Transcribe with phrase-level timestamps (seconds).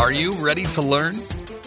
[0.00, 1.12] Are you ready to learn?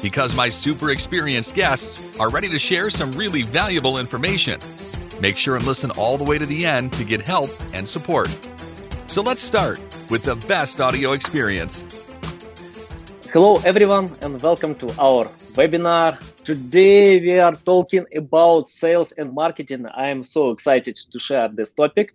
[0.01, 4.57] Because my super experienced guests are ready to share some really valuable information.
[5.21, 8.29] Make sure and listen all the way to the end to get help and support.
[9.05, 9.77] So let's start
[10.09, 11.85] with the best audio experience.
[13.31, 16.17] Hello, everyone, and welcome to our webinar.
[16.43, 19.85] Today, we are talking about sales and marketing.
[19.85, 22.13] I am so excited to share this topic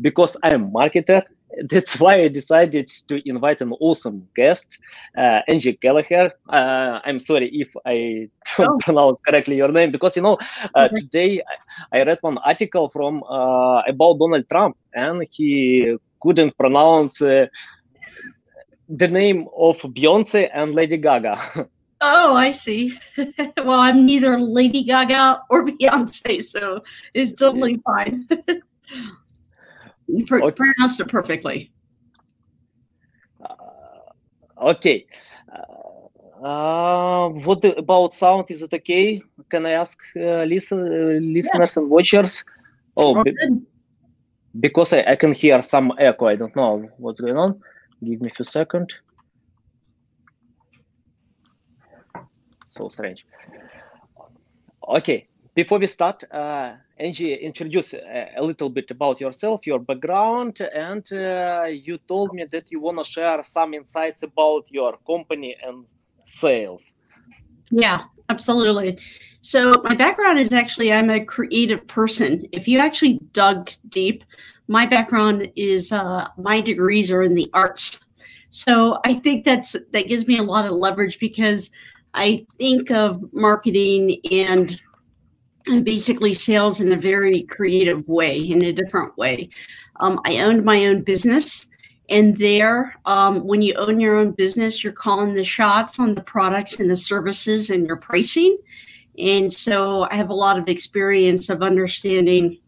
[0.00, 1.22] because I am marketer.
[1.70, 4.78] That's why I decided to invite an awesome guest,
[5.16, 6.32] uh, Angie Gallagher.
[6.48, 8.78] Uh, I'm sorry if I don't oh.
[8.80, 10.38] pronounce correctly your name because you know
[10.74, 10.94] uh, okay.
[10.96, 11.42] today
[11.92, 17.46] I read one article from uh, about Donald Trump and he couldn't pronounce uh,
[18.88, 21.68] the name of Beyonce and Lady Gaga.
[22.02, 22.98] Oh, I see.
[23.58, 26.82] well, I'm neither Lady Gaga or Beyonce, so
[27.12, 28.26] it's totally fine.
[30.16, 30.56] You pr- okay.
[30.56, 31.72] pronounced it perfectly.
[33.42, 35.06] Uh, okay.
[36.42, 38.50] Uh, what about sound?
[38.50, 39.22] Is it okay?
[39.50, 41.82] Can I ask uh, listen, uh, listeners yeah.
[41.82, 42.44] and watchers?
[42.96, 43.34] Oh, be-
[44.58, 46.26] because I, I can hear some echo.
[46.26, 47.60] I don't know what's going on.
[48.02, 48.94] Give me a few seconds.
[52.68, 53.26] So strange.
[54.88, 55.28] Okay,
[55.62, 61.04] before we start, uh, Angie, introduce a, a, little bit about yourself, your background, and
[61.12, 65.84] uh, you told me that you want to share some insights about your company and
[66.24, 66.94] sales.
[67.70, 68.98] Yeah, absolutely.
[69.42, 72.30] So my background is actually I'm a creative person.
[72.52, 74.24] If you actually dug deep,
[74.66, 78.00] my background is uh, my degrees are in the arts.
[78.48, 81.70] So I think that's that gives me a lot of leverage because
[82.14, 84.80] I think of marketing and
[85.64, 89.48] basically sales in a very creative way, in a different way.
[90.00, 91.66] Um, I owned my own business.
[92.08, 96.22] And there, um, when you own your own business, you're calling the shots on the
[96.22, 98.58] products and the services and your pricing.
[99.16, 102.58] And so I have a lot of experience of understanding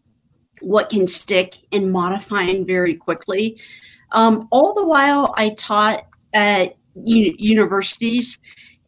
[0.61, 3.59] what can stick and modifying very quickly.
[4.11, 8.39] Um, all the while, I taught at u- universities,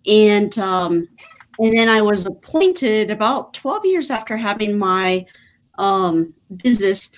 [0.05, 1.07] and um,
[1.59, 5.25] and then I was appointed about 12 years after having my
[5.77, 7.09] um, business.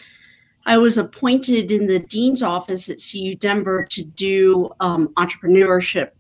[0.66, 6.12] I was appointed in the dean's office at CU Denver to do um, entrepreneurship,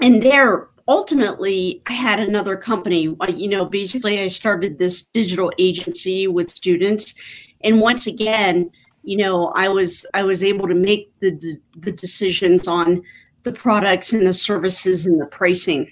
[0.00, 3.14] and there ultimately I had another company.
[3.28, 7.14] You know, basically I started this digital agency with students
[7.64, 8.70] and once again
[9.02, 13.02] you know i was i was able to make the the decisions on
[13.42, 15.90] the products and the services and the pricing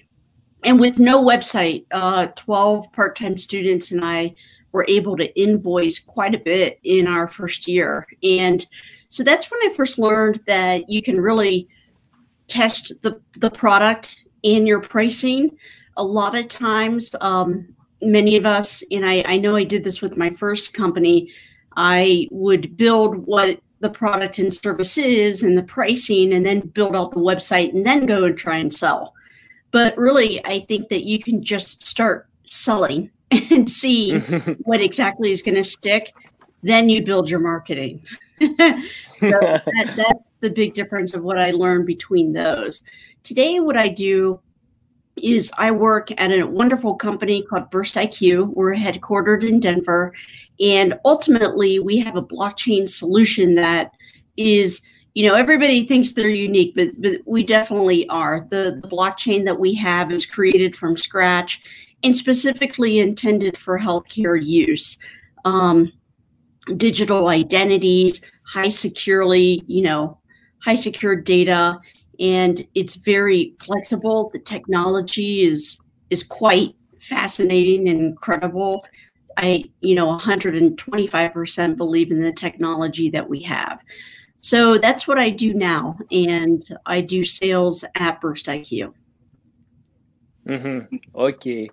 [0.63, 4.33] and with no website uh, 12 part-time students and i
[4.71, 8.65] were able to invoice quite a bit in our first year and
[9.09, 11.67] so that's when i first learned that you can really
[12.47, 15.55] test the the product and your pricing
[15.97, 17.67] a lot of times um,
[18.01, 21.29] many of us and I, I know i did this with my first company
[21.75, 26.95] I would build what the product and service is and the pricing and then build
[26.95, 29.13] out the website and then go and try and sell.
[29.73, 34.17] But really, I think that you can just start selling and see
[34.63, 36.13] what exactly is going to stick.
[36.61, 38.01] Then you build your marketing.
[38.39, 42.83] so that, that's the big difference of what I learned between those.
[43.23, 44.39] Today, what I do
[45.15, 48.53] is I work at a wonderful company called Burst IQ.
[48.53, 50.13] We're headquartered in Denver.
[50.59, 53.91] And ultimately, we have a blockchain solution that
[54.37, 54.81] is,
[55.13, 58.47] you know, everybody thinks they're unique, but, but we definitely are.
[58.49, 61.61] The, the blockchain that we have is created from scratch
[62.03, 64.97] and specifically intended for healthcare use.
[65.45, 65.91] Um,
[66.77, 70.19] digital identities, high securely, you know,
[70.63, 71.79] high secure data
[72.19, 74.29] and it's very flexible.
[74.31, 75.79] The technology is
[76.09, 78.85] is quite fascinating and incredible.
[79.35, 83.83] I, you know, 125% believe in the technology that we have.
[84.43, 88.93] So that's what I do now, and I do sales at Burst IQ.
[90.45, 90.97] Mm-hmm.
[91.15, 91.69] Okay.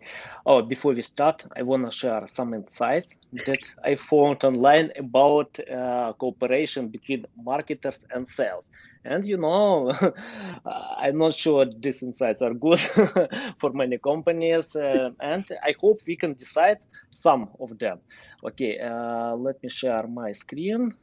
[0.46, 5.58] Oh, before we start, I want to share some insights that I found online about
[5.68, 8.64] uh, cooperation between marketers and sales.
[9.04, 9.90] And you know,
[10.64, 12.78] I'm not sure these insights are good
[13.58, 16.78] for many companies, uh, and I hope we can decide
[17.10, 17.98] some of them.
[18.44, 20.94] Okay, uh, let me share my screen,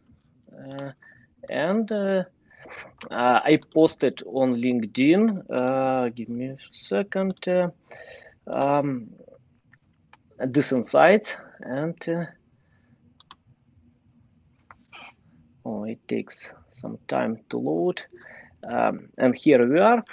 [0.58, 0.92] uh,
[1.50, 2.24] and uh,
[3.12, 5.44] uh, I posted on LinkedIn.
[5.50, 7.34] Uh, give me a second.
[8.48, 9.10] Um,
[10.40, 12.28] this insight and
[15.66, 18.04] oh, it takes some time to load
[18.72, 20.04] um, and here we are,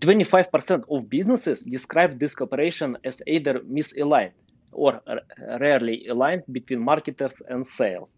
[0.00, 4.32] 25% of businesses describe this cooperation as either misaligned
[4.72, 5.00] or
[5.60, 8.08] rarely aligned between marketers and sales.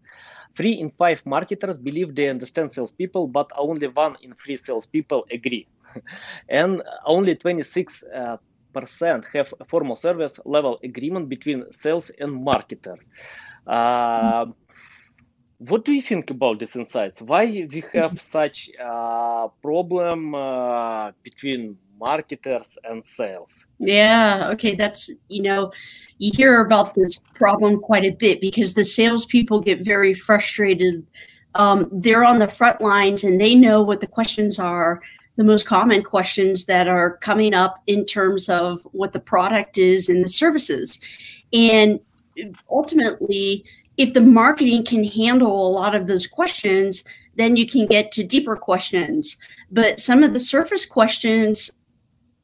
[0.57, 5.67] Three in five marketers believe they understand salespeople, but only one in three salespeople agree.
[6.49, 8.37] and only 26 uh,
[8.73, 12.99] percent have a formal service level agreement between sales and marketers.
[13.67, 14.45] Uh,
[15.59, 17.21] what do you think about these insights?
[17.21, 23.65] Why we have such a problem uh, between marketers and sales?
[23.79, 25.71] Yeah, okay, that's you know,
[26.19, 31.05] you hear about this problem quite a bit because the salespeople get very frustrated.
[31.55, 35.01] Um, they're on the front lines and they know what the questions are,
[35.37, 40.07] the most common questions that are coming up in terms of what the product is
[40.07, 40.99] and the services,
[41.51, 41.99] and
[42.69, 43.65] ultimately
[43.97, 47.03] if the marketing can handle a lot of those questions,
[47.35, 49.37] then you can get to deeper questions.
[49.71, 51.69] But some of the surface questions,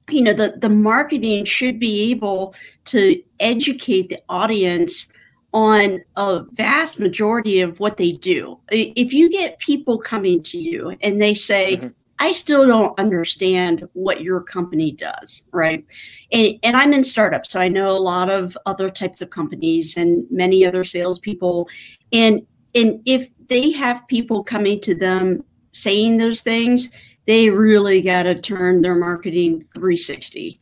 [0.10, 2.56] you know, the, the marketing should be able
[2.86, 5.08] to educate the audience
[5.54, 8.60] on a vast majority of what they do.
[8.70, 11.88] If you get people coming to you and they say, mm-hmm.
[12.24, 15.86] I still don't understand what your company does, right?
[16.32, 19.98] And, and I'm in startups, so I know a lot of other types of companies
[19.98, 21.68] and many other salespeople.
[22.14, 26.88] And and if they have people coming to them saying those things,
[27.28, 30.62] they really got to turn their marketing 360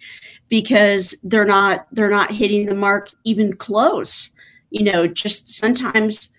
[0.50, 4.32] because they're not they're not hitting the mark even close.
[4.72, 6.30] You know, just sometimes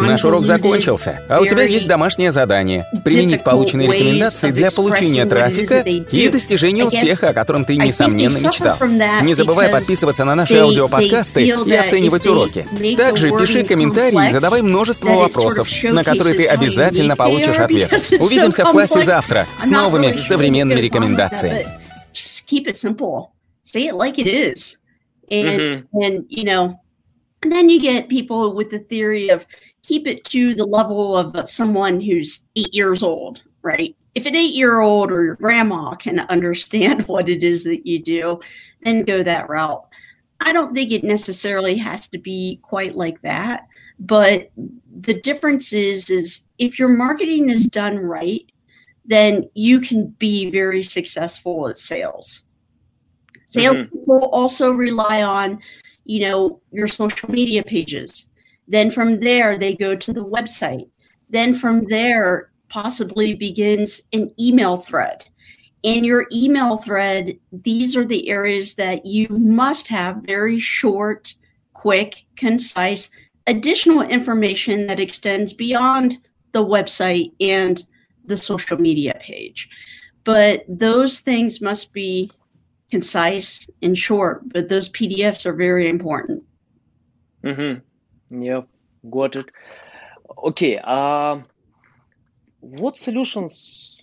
[0.00, 5.80] Наш урок закончился, а у тебя есть домашнее задание– применить полученные рекомендации для получения трафика
[5.80, 8.76] и достижения успеха, о котором ты, несомненно, мечтал.
[9.22, 12.66] Не забывай подписываться на наши аудиоподкасты и оценивать уроки.
[12.96, 17.92] Также пиши комментарии и задавай множество вопросов, на которые ты обязательно получишь ответ.
[18.20, 21.66] Увидимся в классе завтра с новыми современными рекомендациями.
[25.30, 26.80] And, and you know,
[27.42, 29.46] And then you get people with the theory of
[29.82, 33.96] keep it to the level of someone who's eight years old, right?
[34.14, 38.02] If an eight year old or your grandma can understand what it is that you
[38.02, 38.40] do,
[38.82, 39.86] then go that route.
[40.40, 43.66] I don't think it necessarily has to be quite like that.
[44.00, 44.50] But
[45.00, 48.44] the difference is, is if your marketing is done right,
[49.04, 52.42] then you can be very successful at sales.
[53.46, 53.98] Sales mm-hmm.
[53.98, 55.58] people also rely on
[56.08, 58.26] you know, your social media pages.
[58.66, 60.88] Then from there, they go to the website.
[61.30, 65.26] Then from there, possibly begins an email thread.
[65.82, 71.34] In your email thread, these are the areas that you must have very short,
[71.74, 73.10] quick, concise,
[73.46, 76.16] additional information that extends beyond
[76.52, 77.84] the website and
[78.24, 79.68] the social media page.
[80.24, 82.30] But those things must be
[82.90, 86.44] concise and short, but those PDFs are very important.
[87.44, 88.42] Mm-hmm.
[88.42, 88.62] Yeah,
[89.10, 89.46] got it.
[90.44, 90.80] Okay.
[90.82, 91.40] Uh,
[92.60, 94.00] what solutions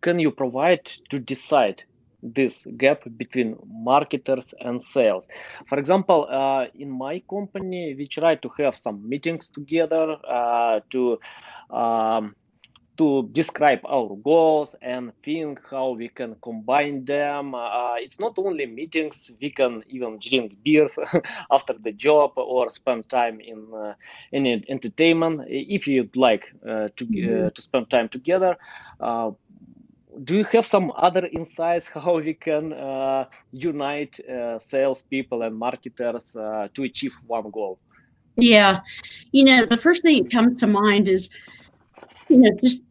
[0.00, 1.82] can you provide to decide
[2.22, 5.28] this gap between marketers and sales?
[5.68, 11.18] For example, uh, in my company, we try to have some meetings together uh, to
[11.70, 12.34] um,
[12.98, 17.54] to describe our goals and think how we can combine them.
[17.54, 20.98] Uh, it's not only meetings, we can even drink beers
[21.50, 23.94] after the job or spend time in uh,
[24.32, 27.46] in entertainment if you'd like uh, to mm-hmm.
[27.46, 28.56] Uh, to spend time together.
[29.00, 29.30] Uh,
[30.24, 34.18] do you have some other insights how we can uh, unite
[34.58, 37.78] salespeople and marketers to achieve one goal?
[38.36, 38.80] Yeah,
[39.30, 41.28] you know, the first thing that comes to mind is
[42.28, 42.82] you know just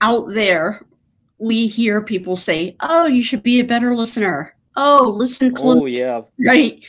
[0.00, 0.86] out there,
[1.38, 5.78] we hear people say, "Oh, you should be a better listener." Oh, listen close.
[5.82, 6.22] Oh, yeah.
[6.44, 6.84] Right.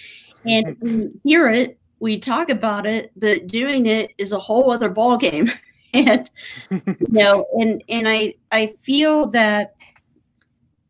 [0.46, 4.90] And we hear it, we talk about it, but doing it is a whole other
[4.90, 5.52] ball game.
[5.94, 6.30] and
[6.72, 9.76] you know, and and I I feel that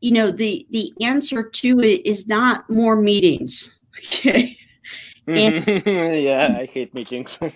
[0.02, 3.74] you know the the answer to it is not more meetings.
[3.98, 4.59] Okay.
[5.86, 7.38] yeah, I hate meetings.
[7.40, 7.54] but,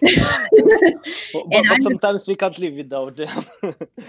[1.34, 3.46] but sometimes we can't live without them.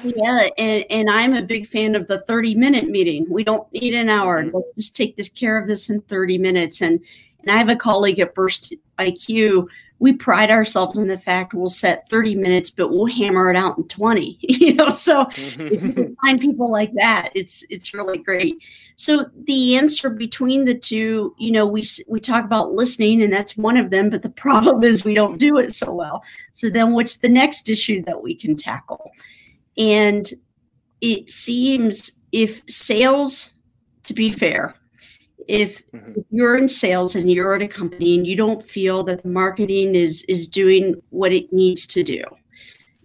[0.03, 3.27] yeah, and, and I'm a big fan of the 30 minute meeting.
[3.31, 4.43] We don't need an hour.
[4.43, 4.57] Mm-hmm.
[4.57, 6.81] Let's just take this care of this in 30 minutes.
[6.81, 7.01] And
[7.41, 9.69] and I have a colleague at Burst IQ
[10.01, 13.79] we pride ourselves in the fact we'll set 30 minutes, but we'll hammer it out
[13.79, 14.39] in 20.
[14.65, 18.57] You know, so if you can find people like that, it's it's really great.
[18.97, 23.57] So the answer between the two, you know, we we talk about listening, and that's
[23.57, 24.11] one of them.
[24.11, 26.23] But the problem is we don't do it so well.
[26.53, 29.13] So then, what's the next issue that we can tackle?
[29.77, 30.33] And
[31.01, 33.53] it seems if sales,
[34.05, 34.75] to be fair,
[35.47, 36.13] if, mm-hmm.
[36.17, 39.29] if, you're in sales and you're at a company and you don't feel that the
[39.29, 42.23] marketing is is doing what it needs to do,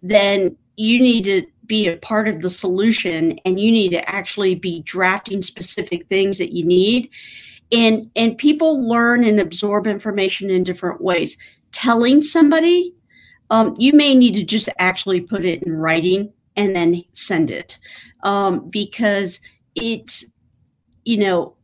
[0.01, 4.55] then you need to be a part of the solution and you need to actually
[4.55, 7.09] be drafting specific things that you need.
[7.71, 11.37] And and people learn and absorb information in different ways.
[11.71, 12.93] Telling somebody
[13.51, 17.77] um, you may need to just actually put it in writing and then send it.
[18.23, 19.39] Um, because
[19.75, 20.25] it's
[21.05, 21.55] you know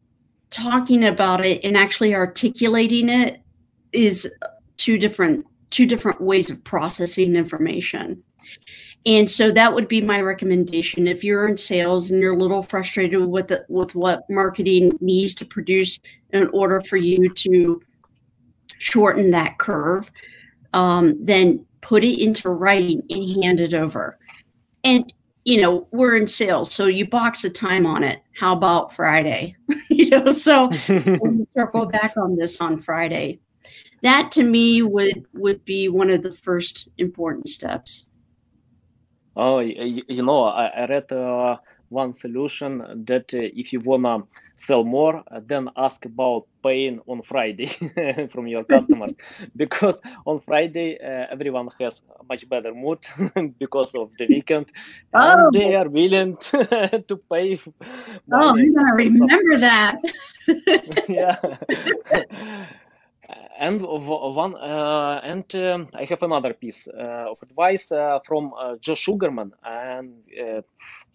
[0.51, 3.41] talking about it and actually articulating it
[3.91, 4.31] is
[4.77, 8.23] two different two different ways of processing information
[9.05, 11.07] and so that would be my recommendation.
[11.07, 15.35] If you're in sales and you're a little frustrated with the, with what marketing needs
[15.35, 15.99] to produce
[16.31, 17.81] in order for you to
[18.79, 20.09] shorten that curve,
[20.73, 24.17] um, then put it into writing and hand it over.
[24.83, 25.11] And
[25.45, 28.19] you know, we're in sales, so you box a time on it.
[28.35, 29.55] How about Friday?
[29.89, 30.71] you know, so
[31.55, 33.39] circle back on this on Friday.
[34.01, 38.07] That to me would would be one of the first important steps.
[39.35, 41.57] Oh, you, you know, I, I read uh,
[41.89, 44.19] one solution that uh, if you wanna
[44.57, 47.67] sell more, uh, then ask about paying on Friday
[48.31, 49.15] from your customers,
[49.55, 52.99] because on Friday uh, everyone has a much better mood
[53.59, 54.71] because of the weekend,
[55.13, 55.19] oh.
[55.19, 57.59] and they are willing to pay.
[58.31, 59.99] Oh, I'm gonna remember that.
[61.07, 61.35] yeah
[63.59, 68.75] and one uh, and um, I have another piece uh, of advice uh, from uh,
[68.79, 70.61] Joe Sugarman, and uh,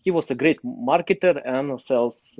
[0.02, 2.38] he was a great marketer and sales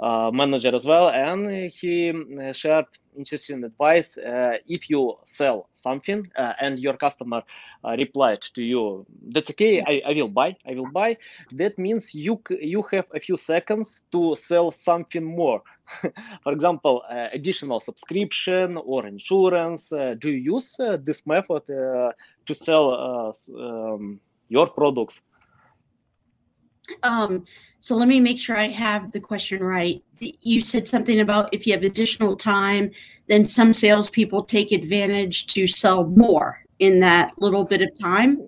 [0.00, 2.12] uh, manager as well, and he
[2.52, 4.18] shared interesting advice.
[4.66, 7.42] if you sell something and your customer
[7.84, 11.16] replied to you, "That's okay, I, I will buy, I will buy,"
[11.52, 15.62] that means you you have a few seconds to sell something more
[16.42, 19.92] for example, uh, additional subscription or insurance?
[19.92, 25.20] Uh, do you use uh, this method to sell um, your products?
[27.02, 27.44] Um,
[27.78, 30.02] so let me make sure I have the question right.
[30.20, 32.90] You said something about if you have additional time,
[33.26, 38.38] then some salespeople take advantage to sell more in that little bit of time.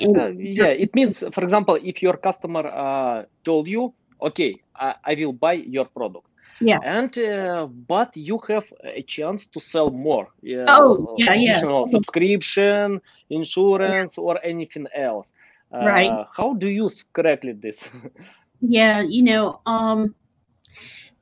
[0.00, 5.14] Uh, yeah, it means, for example, if your customer uh, told you, okay, I, I
[5.14, 6.26] will buy your product.
[6.60, 6.78] Yeah.
[6.84, 10.28] And uh, but you have a chance to sell more.
[10.42, 11.90] Yeah, oh, yeah, additional yeah.
[11.90, 15.32] subscription, insurance, or anything else.
[15.72, 16.26] Uh, right.
[16.32, 17.88] How do you correctly this?
[18.60, 20.14] yeah, you know, um,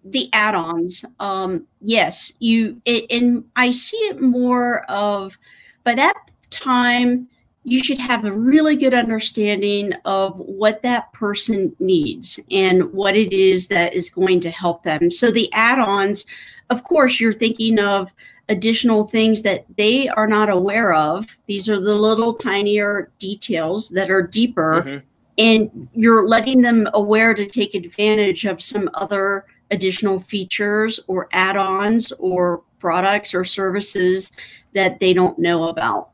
[0.04, 1.04] the add-ons.
[1.20, 2.80] Um, yes, you.
[2.84, 5.36] It, and I see it more of
[5.84, 7.28] by that time
[7.64, 13.32] you should have a really good understanding of what that person needs and what it
[13.32, 15.10] is that is going to help them.
[15.10, 16.24] So the add-ons,
[16.70, 18.12] of course, you're thinking of
[18.48, 21.36] additional things that they are not aware of.
[21.46, 24.98] These are the little tinier details that are deeper mm-hmm.
[25.36, 32.12] and you're letting them aware to take advantage of some other additional features or add-ons
[32.18, 34.32] or products or services
[34.72, 36.10] that they don't know about.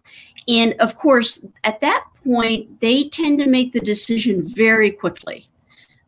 [0.48, 5.48] And of course, at that point, they tend to make the decision very quickly.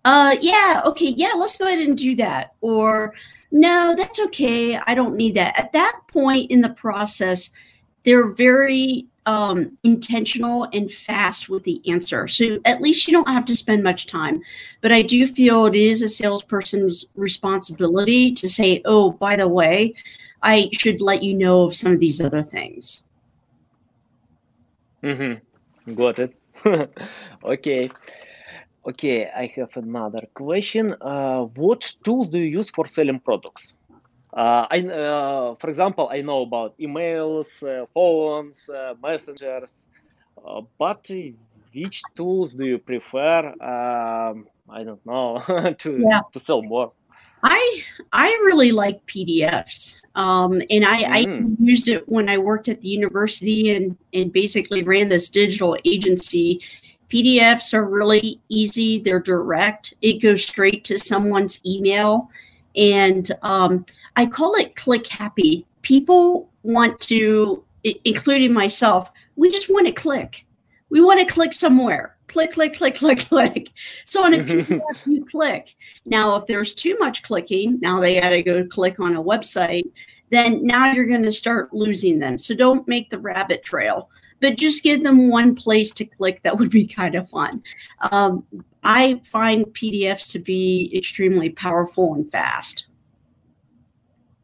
[0.06, 2.54] Uh, yeah, okay, yeah, let's go ahead and do that.
[2.60, 3.12] Or,
[3.50, 5.58] no, that's okay, I don't need that.
[5.58, 7.50] At that point in the process,
[8.04, 12.28] they're very um, intentional and fast with the answer.
[12.28, 14.42] So at least you don't have to spend much time.
[14.80, 19.94] But I do feel it is a salesperson's responsibility to say, oh, by the way,
[20.40, 23.02] I should let you know of some of these other things.
[25.02, 25.94] Mm-hmm.
[25.94, 26.36] Got it.
[27.44, 27.90] okay.
[28.88, 30.94] Okay, I have another question.
[31.00, 33.74] Uh, what tools do you use for selling products?
[34.32, 39.88] Uh, I, uh, for example, I know about emails, uh, phones, uh, messengers,
[40.46, 41.10] uh, but
[41.74, 43.48] which tools do you prefer?
[43.60, 45.42] Um, I don't know
[45.78, 46.20] to yeah.
[46.32, 46.92] to sell more.
[47.42, 49.96] I I really like PDFs.
[50.14, 51.10] Um, and I, mm.
[51.10, 55.76] I, used it when I worked at the university and, and basically ran this digital
[55.84, 56.62] agency.
[57.08, 62.30] PDFs are really easy, they're direct, it goes straight to someone's email.
[62.74, 63.86] And um,
[64.16, 65.66] I call it click happy.
[65.82, 67.64] People want to,
[68.04, 70.46] including myself, we just want to click.
[70.90, 73.72] We want to click somewhere click, click, click, click, click.
[74.04, 75.74] So on a PDF, you click.
[76.04, 79.90] Now, if there's too much clicking, now they got to go click on a website,
[80.30, 82.38] then now you're going to start losing them.
[82.38, 84.10] So don't make the rabbit trail.
[84.40, 87.62] But just give them one place to click that would be kind of fun.
[88.10, 88.44] Um,
[88.82, 92.86] I find PDFs to be extremely powerful and fast.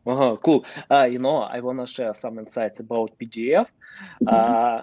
[0.04, 0.64] Uh-huh, cool.
[0.90, 3.66] Uh, you know, I want to share some insights about PDF.
[4.22, 4.28] Mm-hmm.
[4.28, 4.82] Uh,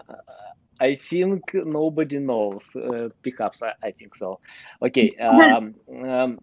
[0.79, 3.61] I think nobody knows uh, pickups.
[3.61, 4.39] I, I, think so.
[4.81, 5.09] Okay.
[5.19, 5.75] Um,
[6.07, 6.39] um,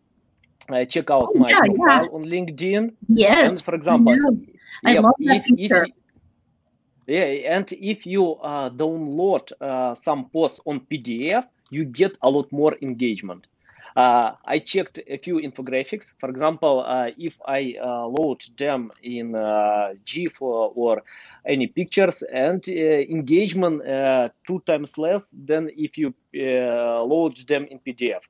[0.89, 2.11] check out my yeah, profile yeah.
[2.13, 2.93] on LinkedIn.
[3.09, 3.51] Yes.
[3.53, 4.15] And for example,
[4.85, 5.85] I, yeah, love that if, feature.
[5.85, 5.93] If,
[7.07, 12.51] yeah, and if you uh, download uh, some posts on PDF, you get a lot
[12.53, 13.47] more engagement.
[13.97, 16.13] Uh, I checked a few infographics.
[16.21, 21.03] For example, uh, if I uh, load them in uh, GIF or, or,
[21.47, 23.83] any pictures and uh, engagement
[24.47, 28.21] two times less than if you load them in PDF.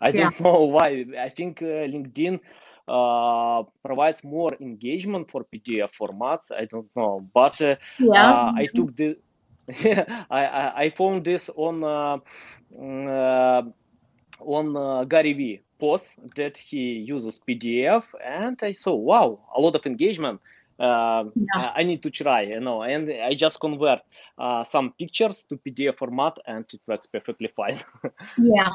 [0.00, 0.30] I yeah.
[0.30, 1.04] don't know why.
[1.16, 2.40] I think LinkedIn
[2.88, 6.50] uh, provides more engagement for PDF formats.
[6.50, 8.30] I don't know, but uh, yeah.
[8.30, 9.16] uh, I took the
[10.30, 11.80] I, I, I found this on
[12.76, 13.72] mm,
[14.40, 19.76] on uh, Gary Vee post that he uses PDF, and I saw wow, a lot
[19.76, 20.40] of engagement.
[20.78, 21.72] Uh, yeah.
[21.74, 24.00] I need to try, you know, and I just convert
[24.38, 27.78] uh, some pictures to PDF format, and it works perfectly fine.
[28.38, 28.70] yeah,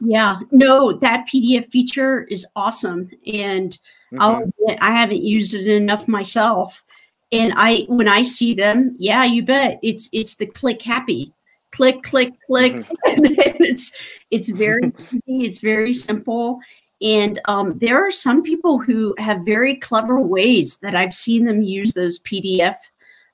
[0.00, 0.40] yeah.
[0.50, 3.70] No, that PDF feature is awesome, and
[4.12, 4.20] mm-hmm.
[4.20, 6.84] I'll admit I haven't used it enough myself.
[7.32, 11.32] And I, when I see them, yeah, you bet it's it's the click happy
[11.72, 12.74] click, click, click.
[12.74, 12.84] Mm-hmm.
[13.64, 13.92] it's
[14.30, 15.46] it's very easy.
[15.46, 16.60] It's very simple.
[17.02, 21.62] And um, there are some people who have very clever ways that I've seen them
[21.62, 22.76] use those PDF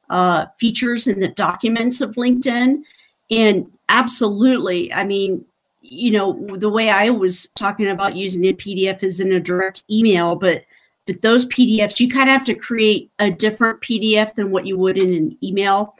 [0.08, 2.82] uh, features in the documents of LinkedIn.
[3.30, 5.44] And absolutely, I mean,
[5.82, 9.85] you know, the way I was talking about using a PDF is in a direct
[9.90, 10.64] email, but
[11.06, 14.76] but those PDFs, you kind of have to create a different PDF than what you
[14.76, 15.94] would in an email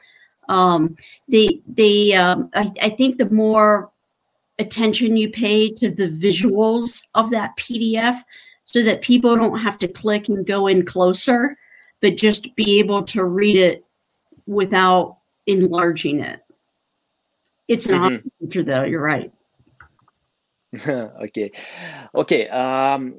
[0.49, 0.97] um,
[1.29, 3.91] they they um, I, I think the more
[4.59, 8.23] attention you pay to the visuals of that PDF,
[8.65, 11.57] so that people don't have to click and go in closer,
[12.01, 13.85] but just be able to read it
[14.47, 16.41] without enlarging it.
[17.69, 18.29] It's an mm-hmm.
[18.41, 18.85] feature, though.
[18.85, 19.33] You're right.
[20.89, 21.53] okay,
[22.15, 22.49] okay.
[22.49, 23.15] Um,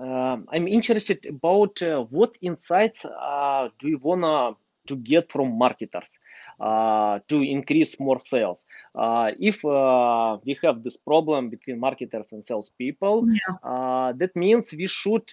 [0.00, 4.56] um, I'm interested about uh, what insights uh, do you wanna to
[4.96, 6.18] get from marketers
[6.60, 8.66] uh, to increase more sales.
[8.94, 14.12] Uh, if uh, we have this problem between marketers and salespeople, yeah.
[14.16, 15.30] that means we should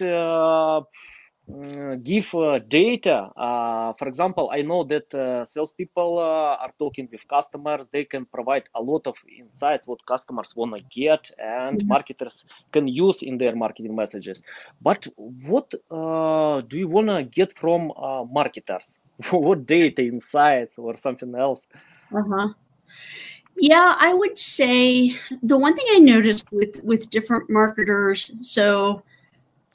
[1.50, 3.30] Mm, give uh, data.
[3.34, 7.88] Uh, for example, I know that uh, salespeople are talking with customers.
[7.88, 11.88] They can provide a lot of insights what customers want to get, and mm-hmm.
[11.88, 14.42] marketers can use in their marketing messages.
[14.82, 17.92] But what do you want to get from
[18.30, 18.98] marketers?
[19.30, 21.66] what data, insights, or something else?
[22.14, 22.48] Uh huh.
[23.56, 28.30] Yeah, I would say the one thing I noticed with with different marketers.
[28.40, 29.02] So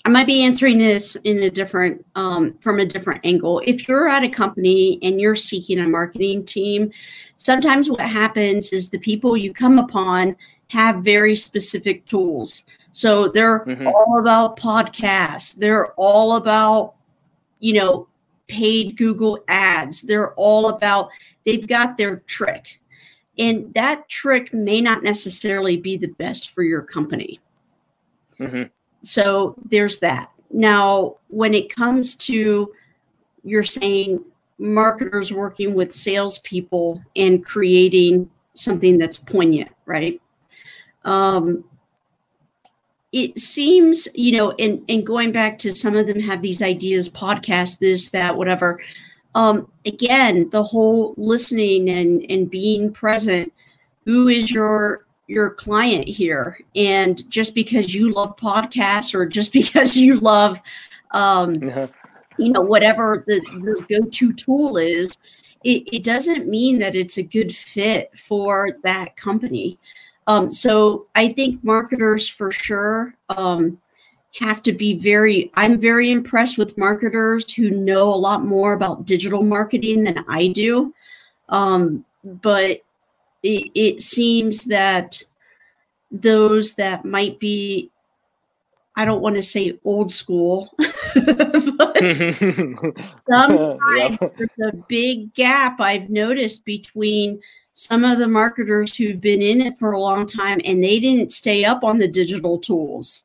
[0.05, 3.61] I might be answering this in a different um, from a different angle.
[3.65, 6.91] If you're at a company and you're seeking a marketing team,
[7.35, 10.35] sometimes what happens is the people you come upon
[10.67, 12.63] have very specific tools.
[12.91, 13.87] So they're mm-hmm.
[13.87, 15.55] all about podcasts.
[15.55, 16.95] They're all about,
[17.59, 18.07] you know,
[18.47, 20.01] paid Google ads.
[20.01, 21.11] They're all about,
[21.45, 22.79] they've got their trick.
[23.37, 27.39] And that trick may not necessarily be the best for your company.
[28.39, 28.63] Mm-hmm.
[29.01, 30.31] So there's that.
[30.51, 32.71] Now, when it comes to
[33.43, 34.23] you're saying
[34.57, 40.21] marketers working with salespeople and creating something that's poignant, right?
[41.03, 41.65] Um,
[43.13, 47.07] it seems, you know, and, and going back to some of them have these ideas,
[47.07, 48.81] podcast, this, that, whatever.
[49.35, 53.53] Um, again, the whole listening and, and being present.
[54.05, 59.95] Who is your your client here and just because you love podcasts or just because
[59.95, 60.61] you love
[61.11, 61.87] um, uh-huh.
[62.37, 65.17] you know whatever the, the go-to tool is
[65.63, 69.79] it, it, doesn't mean that it's a good fit for that company
[70.27, 73.79] um, so i think marketers for sure um,
[74.39, 79.05] have to be very i'm very impressed with marketers who know a lot more about
[79.05, 80.93] digital marketing than i do.
[81.49, 82.81] Um, but
[83.43, 85.21] it, it seems that
[86.11, 87.89] those that might be
[88.95, 91.97] I don't want to say old school, but
[93.27, 97.41] sometimes there's a big gap I've noticed between
[97.73, 101.31] some of the marketers who've been in it for a long time and they didn't
[101.31, 103.23] stay up on the digital tools.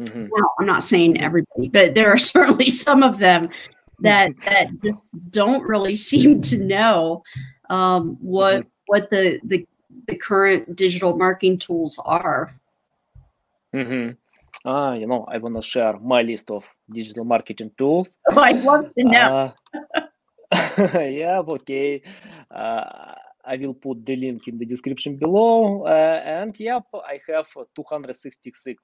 [0.00, 0.28] Mm-hmm.
[0.30, 3.48] Well, I'm not saying everybody, but there are certainly some of them
[4.00, 7.22] that that just don't really seem to know
[7.68, 8.68] um, what mm-hmm.
[8.86, 9.66] what the the
[10.06, 12.54] the current digital marketing tools are.
[13.74, 14.12] Mm-hmm.
[14.64, 18.16] Ah, you know, I want to share my list of digital marketing tools.
[18.30, 19.52] Oh, I'd love to know.
[19.74, 20.00] Uh,
[21.00, 22.02] yeah, okay.
[22.50, 23.14] Uh,
[23.50, 25.84] I will put the link in the description below.
[25.84, 28.82] Uh, and yep, I have 266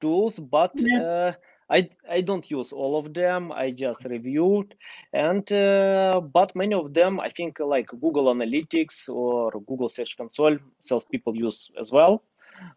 [0.00, 1.32] tools, but uh,
[1.70, 3.50] I I don't use all of them.
[3.50, 4.74] I just reviewed,
[5.12, 10.58] and uh, but many of them I think like Google Analytics or Google Search Console
[10.80, 12.22] salespeople use as well.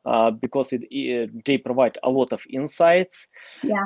[0.06, 3.28] Uh, because it, it, they provide a lot of insights.
[3.62, 3.86] Yeah.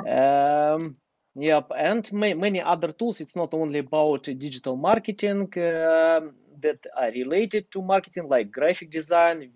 [0.74, 0.96] Um,
[1.34, 3.20] yep, and may, many other tools.
[3.20, 6.20] It's not only about digital marketing uh,
[6.60, 9.50] that are related to marketing, like graphic design,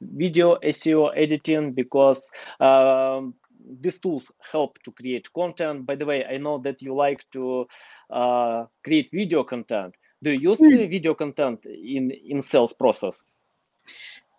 [0.00, 3.34] video SEO editing, because um,
[3.80, 5.86] these tools help to create content.
[5.86, 7.66] By the way, I know that you like to
[8.10, 9.94] uh, create video content.
[10.22, 10.90] Do you use mm.
[10.90, 13.22] video content in in sales process?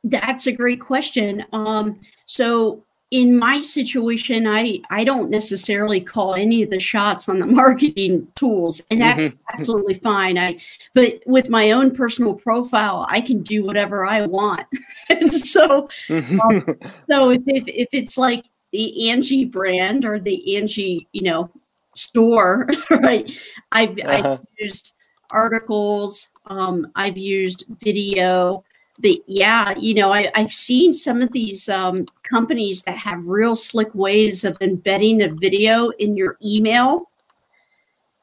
[0.03, 1.45] That's a great question.
[1.53, 7.39] Um, so in my situation, I I don't necessarily call any of the shots on
[7.39, 9.37] the marketing tools, and that's mm-hmm.
[9.53, 10.37] absolutely fine.
[10.37, 10.57] I
[10.95, 14.65] but with my own personal profile, I can do whatever I want.
[15.09, 16.39] and so, mm-hmm.
[16.39, 16.65] um,
[17.09, 21.51] so if, if if it's like the Angie brand or the Angie, you know,
[21.93, 23.29] store, right?
[23.73, 24.37] I've uh-huh.
[24.39, 24.93] I've used
[25.31, 28.63] articles, um, I've used video
[29.01, 33.55] but yeah, you know, I, have seen some of these um, companies that have real
[33.55, 37.09] slick ways of embedding a video in your email.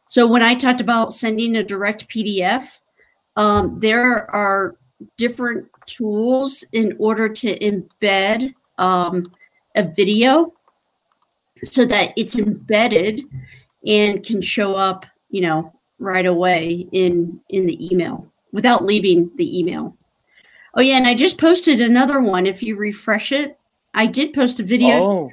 [0.06, 2.80] So when I talked about sending a direct PDF,
[3.36, 4.76] um, there are
[5.16, 9.30] different tools in order to embed um,
[9.74, 10.52] a video
[11.64, 13.22] so that it's embedded
[13.86, 19.58] and can show up, you know, right away in in the email without leaving the
[19.58, 19.97] email.
[20.78, 22.46] Oh yeah, and I just posted another one.
[22.46, 23.58] If you refresh it,
[23.94, 25.04] I did post a video.
[25.04, 25.30] Oh,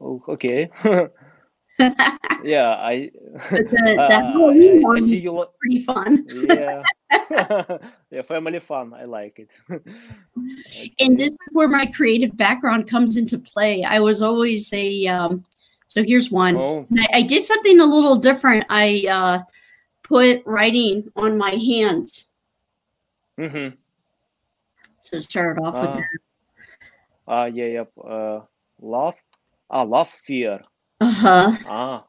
[0.00, 0.68] oh okay.
[2.42, 3.12] yeah, I.
[3.50, 5.30] The, uh, I see you.
[5.30, 6.26] Lo- pretty fun.
[6.28, 6.82] yeah,
[8.10, 8.94] yeah, family fun.
[8.94, 9.48] I like it.
[9.70, 10.92] okay.
[10.98, 13.84] And this is where my creative background comes into play.
[13.84, 15.06] I was always a.
[15.06, 15.44] Um,
[15.86, 16.56] so here's one.
[16.56, 16.84] Oh.
[16.98, 18.66] I, I, did something a little different.
[18.70, 19.38] I uh,
[20.02, 22.26] put writing on my hands.
[23.38, 23.76] Mm-hmm.
[25.10, 26.06] So start off with uh, that.
[27.26, 27.90] Ah, yeah, yep.
[27.96, 28.40] Uh,
[28.78, 29.14] love.
[29.70, 30.60] Ah, love, fear.
[31.00, 31.56] Uh huh.
[31.66, 32.04] Ah,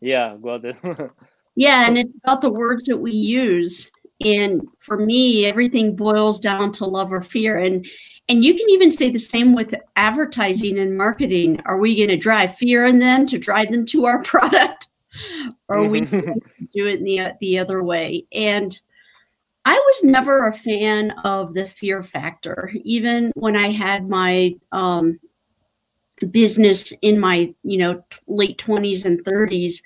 [0.00, 0.76] yeah, got it.
[1.56, 3.90] yeah, and it's about the words that we use.
[4.24, 7.58] And for me, everything boils down to love or fear.
[7.58, 7.84] And
[8.28, 11.60] and you can even say the same with advertising and marketing.
[11.66, 14.86] Are we going to drive fear in them to drive them to our product?
[15.68, 18.26] or are we do it in the the other way?
[18.32, 18.78] And
[19.64, 25.18] I was never a fan of the fear factor, even when I had my um,
[26.30, 29.82] business in my you know t- late twenties and thirties.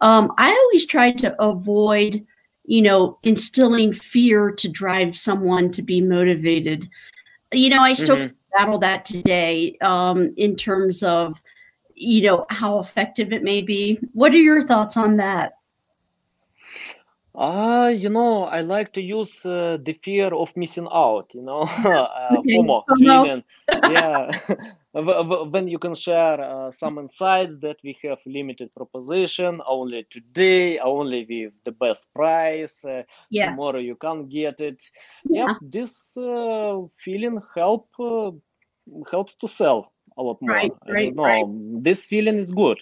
[0.00, 2.26] Um, I always tried to avoid,
[2.64, 6.88] you know, instilling fear to drive someone to be motivated.
[7.52, 8.34] You know, I still mm-hmm.
[8.56, 11.40] battle that today um, in terms of,
[11.94, 13.98] you know, how effective it may be.
[14.12, 15.54] What are your thoughts on that?
[17.34, 21.62] Uh, you know, I like to use uh, the fear of missing out, you know,
[21.84, 23.42] uh, FOMO, feeling,
[23.90, 24.30] yeah,
[24.92, 31.26] when you can share uh, some insights that we have limited proposition only today, only
[31.28, 33.50] with the best price, uh, yeah.
[33.50, 34.80] tomorrow you can't get it.
[35.28, 38.30] Yeah, this uh, feeling help uh,
[39.10, 40.54] helps to sell a lot more.
[40.54, 41.44] Right, right, right.
[41.82, 42.80] This feeling is good.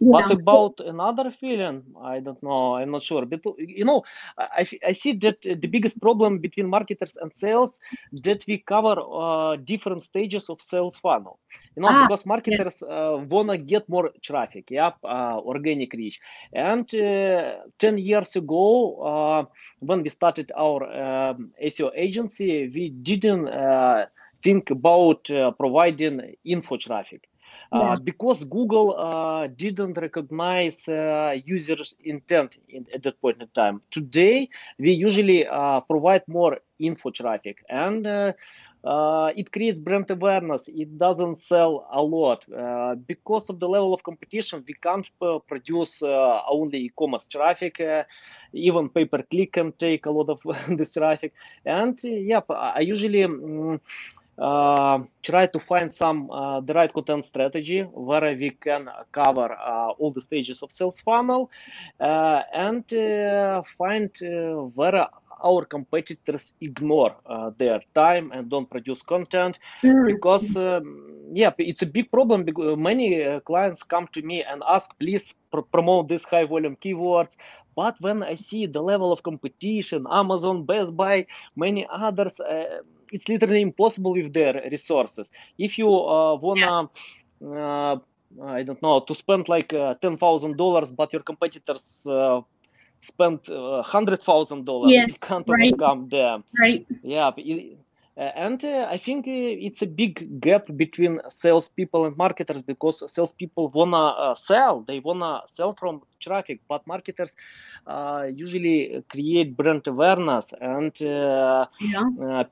[0.00, 2.76] But about another feeling, I don't know.
[2.76, 3.24] I'm not sure.
[3.24, 4.04] But you know,
[4.38, 7.80] I, I see that the biggest problem between marketers and sales
[8.12, 11.38] that we cover uh, different stages of sales funnel.
[11.76, 12.94] You know, ah, because marketers yeah.
[12.94, 16.20] uh, wanna get more traffic, yeah, uh, organic reach.
[16.52, 19.44] And uh, ten years ago, uh,
[19.80, 24.06] when we started our um, SEO agency, we didn't uh,
[24.42, 27.28] think about providing info traffic
[27.72, 33.82] uh, because Google uh, didn't recognize uh, users' intent in, at that point in time.
[33.90, 34.48] Today,
[34.78, 38.32] we usually uh, provide more info traffic and uh,
[38.84, 40.68] uh, it creates brand awareness.
[40.68, 42.44] It doesn't sell a lot.
[43.06, 45.08] because of the level of competition, we can't
[45.48, 47.80] produce only e-commerce traffic.
[48.52, 50.40] even pay-per-click can take a lot of
[50.76, 51.32] this traffic.
[51.64, 53.78] And yeah, I usually um, uh,
[54.38, 60.10] try to find some uh, the right content strategy where we can cover uh, all
[60.10, 61.50] the stages of sales funnel
[62.00, 65.06] uh, and uh, find uh, where
[65.42, 70.06] our competitors ignore uh, their time and don't produce content mm.
[70.06, 74.62] because um, yeah it's a big problem because many uh, clients come to me and
[74.68, 77.36] ask please pr- promote this high volume keywords
[77.74, 82.78] but when i see the level of competition amazon best buy many others uh,
[83.12, 86.86] it's literally impossible with their resources if you uh, wanna yeah.
[87.44, 87.98] Uh,
[88.42, 89.68] I don't know to spend like
[90.00, 92.04] ten thousand dollars, but your competitors
[93.00, 95.72] spend uh, hundred thousand dollars yes, you can't right.
[95.72, 97.30] overcome them right yeah
[98.18, 103.68] uh, and uh, I think it's a big gap between salespeople and marketers because salespeople
[103.68, 107.36] wanna sell, they wanna sell from traffic, but marketers
[108.34, 112.44] usually create brand awareness, and yeah.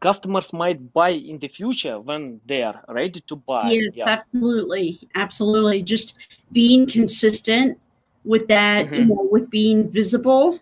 [0.00, 3.70] customers might buy in the future when they are ready to buy.
[3.70, 4.08] Yes, yeah.
[4.08, 5.82] absolutely, absolutely.
[5.82, 6.16] Just
[6.52, 7.78] being consistent
[8.24, 8.94] with that mm-hmm.
[8.94, 10.58] you know with being visible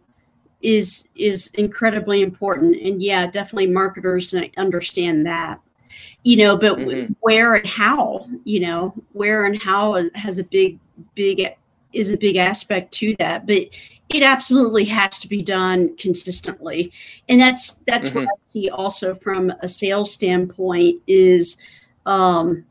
[0.62, 5.60] is is incredibly important and yeah definitely marketers understand that
[6.22, 7.12] you know but mm-hmm.
[7.20, 10.78] where and how you know where and how has a big
[11.14, 11.54] big
[11.92, 13.66] is a big aspect to that but
[14.10, 16.92] it absolutely has to be done consistently
[17.28, 18.20] and that's that's mm-hmm.
[18.20, 21.56] what i see also from a sales standpoint is
[22.06, 22.64] um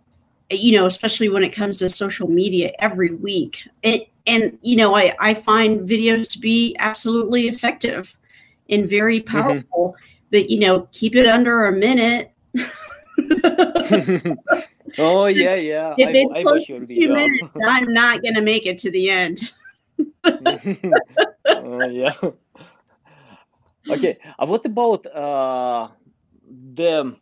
[0.50, 3.68] you know especially when it comes to social media every week.
[3.84, 8.16] It and you know I, I find videos to be absolutely effective
[8.70, 9.38] and very mm-hmm.
[9.38, 10.28] powerful mm-hmm.
[10.32, 12.32] but you know keep it under a minute.
[14.98, 15.94] Oh yeah yeah.
[15.98, 19.10] If I, it's I, close to two minutes i'm not gonna make it to the
[19.10, 19.52] end.
[20.24, 22.16] Uh, yeah.
[23.90, 25.90] Okay uh, what about uh,
[26.74, 27.16] the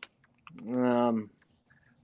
[0.70, 1.30] um,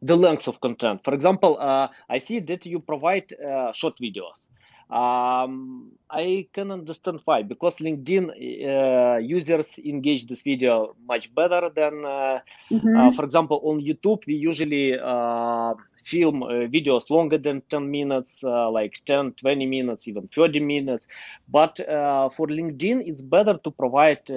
[0.09, 4.49] the length of content for example uh, i see that you provide uh, short videos
[4.93, 12.05] um, I can understand why because LinkedIn uh, users engage this video much better than,
[12.05, 12.39] uh,
[12.69, 12.97] mm-hmm.
[12.97, 15.73] uh, for example, on YouTube we usually uh,
[16.05, 21.07] film uh, videos longer than 10 minutes, uh, like 10, 20 minutes, even 30 minutes.
[21.49, 24.27] But for LinkedIn, it's better to provide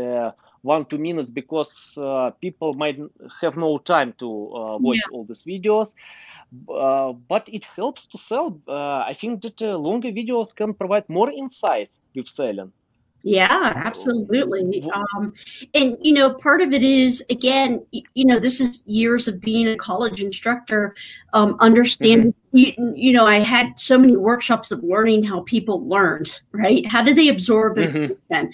[0.66, 2.98] one two minutes because uh, people might
[3.40, 4.28] have no time to
[4.60, 5.12] uh, watch yeah.
[5.12, 5.94] all these videos
[6.68, 11.08] uh, but it helps to sell uh, i think that uh, longer videos can provide
[11.08, 12.72] more insight with selling
[13.26, 14.88] yeah, absolutely.
[14.94, 15.32] Um,
[15.74, 19.66] and, you know, part of it is, again, you know, this is years of being
[19.66, 20.94] a college instructor,
[21.32, 22.56] um, understanding, mm-hmm.
[22.56, 26.86] you, you, know, I had so many workshops of learning how people learned, right?
[26.86, 28.44] How do they absorb mm-hmm.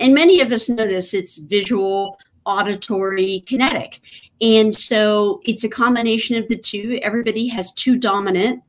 [0.00, 4.00] And many of us know this it's visual, auditory, kinetic.
[4.40, 6.98] And so it's a combination of the two.
[7.00, 8.60] Everybody has two dominant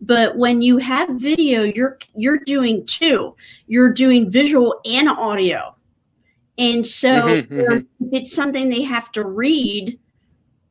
[0.00, 3.34] but when you have video you're you're doing two.
[3.66, 5.74] You're doing visual and audio.
[6.58, 8.08] And so mm-hmm, mm-hmm.
[8.12, 9.98] it's something they have to read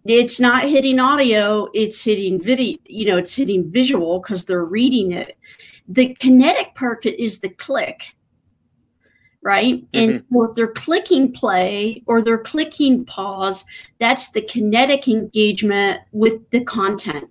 [0.08, 5.12] it's not hitting audio it's hitting video you know it's hitting visual because they're reading
[5.12, 5.38] it.
[5.88, 8.16] The kinetic part is the click
[9.42, 9.76] right?
[9.92, 10.10] Mm-hmm.
[10.10, 13.64] and so if they're clicking play or they're clicking pause
[14.00, 17.30] that's the kinetic engagement with the content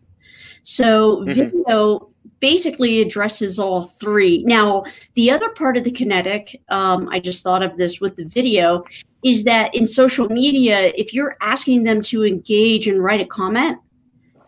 [0.64, 1.33] so mm-hmm.
[1.33, 4.42] video basically addresses all three.
[4.44, 8.24] Now, the other part of the kinetic, um, I just thought of this with the
[8.24, 8.85] video,
[9.22, 13.79] is that in social media, if you're asking them to engage and write a comment,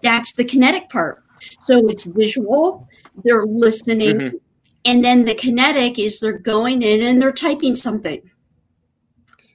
[0.02, 1.22] that's the kinetic part.
[1.62, 2.88] So it's visual,
[3.24, 4.37] they're listening, mm-hmm.
[4.85, 8.20] and then the kinetic is they're going in and they're typing something.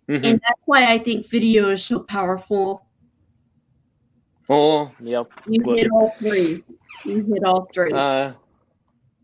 [0.09, 0.25] Mm-hmm.
[0.25, 2.85] And that's why I think video is so powerful
[4.51, 5.31] Oh, yep.
[5.47, 5.77] You Good.
[5.77, 6.61] hit all three.
[7.05, 7.93] You hit all three.
[7.93, 8.33] Uh,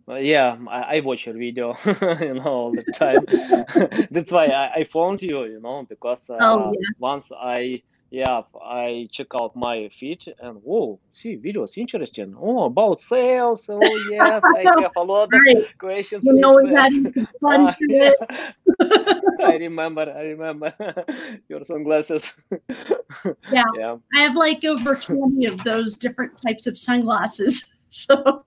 [0.07, 1.75] yeah, I, I, watch your video,
[2.21, 3.25] you know, all the time.
[4.11, 6.87] That's why I, I found you, you know, because uh, oh, yeah.
[6.97, 12.35] once I yeah, I check out my feed and whoa, see videos interesting.
[12.39, 13.65] Oh, about sales.
[13.69, 15.57] Oh yeah, I have a lot right.
[15.57, 16.23] of questions.
[16.23, 16.93] You know, we had
[17.41, 18.11] fun uh, yeah.
[19.41, 20.13] I remember.
[20.15, 20.73] I remember
[21.49, 22.33] your sunglasses.
[23.51, 23.63] yeah.
[23.75, 27.65] yeah, I have like over twenty of those different types of sunglasses.
[27.89, 28.43] So,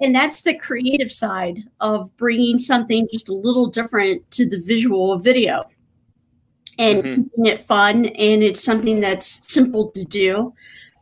[0.00, 5.18] and that's the creative side of bringing something just a little different to the visual
[5.18, 5.66] video
[6.78, 7.22] and mm-hmm.
[7.22, 10.52] keeping it fun and it's something that's simple to do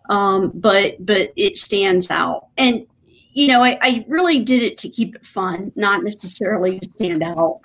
[0.08, 2.48] um, but but it stands out.
[2.56, 2.86] And
[3.32, 7.22] you know I, I really did it to keep it fun not necessarily to stand
[7.22, 7.60] out.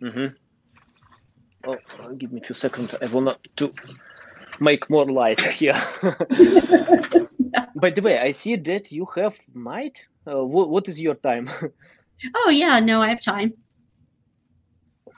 [0.00, 0.26] Mm-hmm.
[1.66, 2.94] oh give me a few seconds.
[3.00, 3.70] I want to
[4.60, 5.80] make more light here.
[7.78, 11.50] By the way i see that you have night uh, what, what is your time?
[12.34, 13.52] Oh yeah no i have time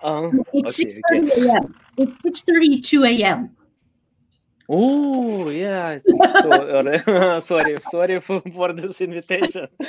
[0.03, 1.49] Um, it's okay, 6.30 okay.
[1.49, 1.75] a.m.
[1.97, 3.57] It's 6.32 a.m.
[4.69, 5.99] Oh, yeah.
[6.05, 9.67] So, sorry, sorry for, for this invitation.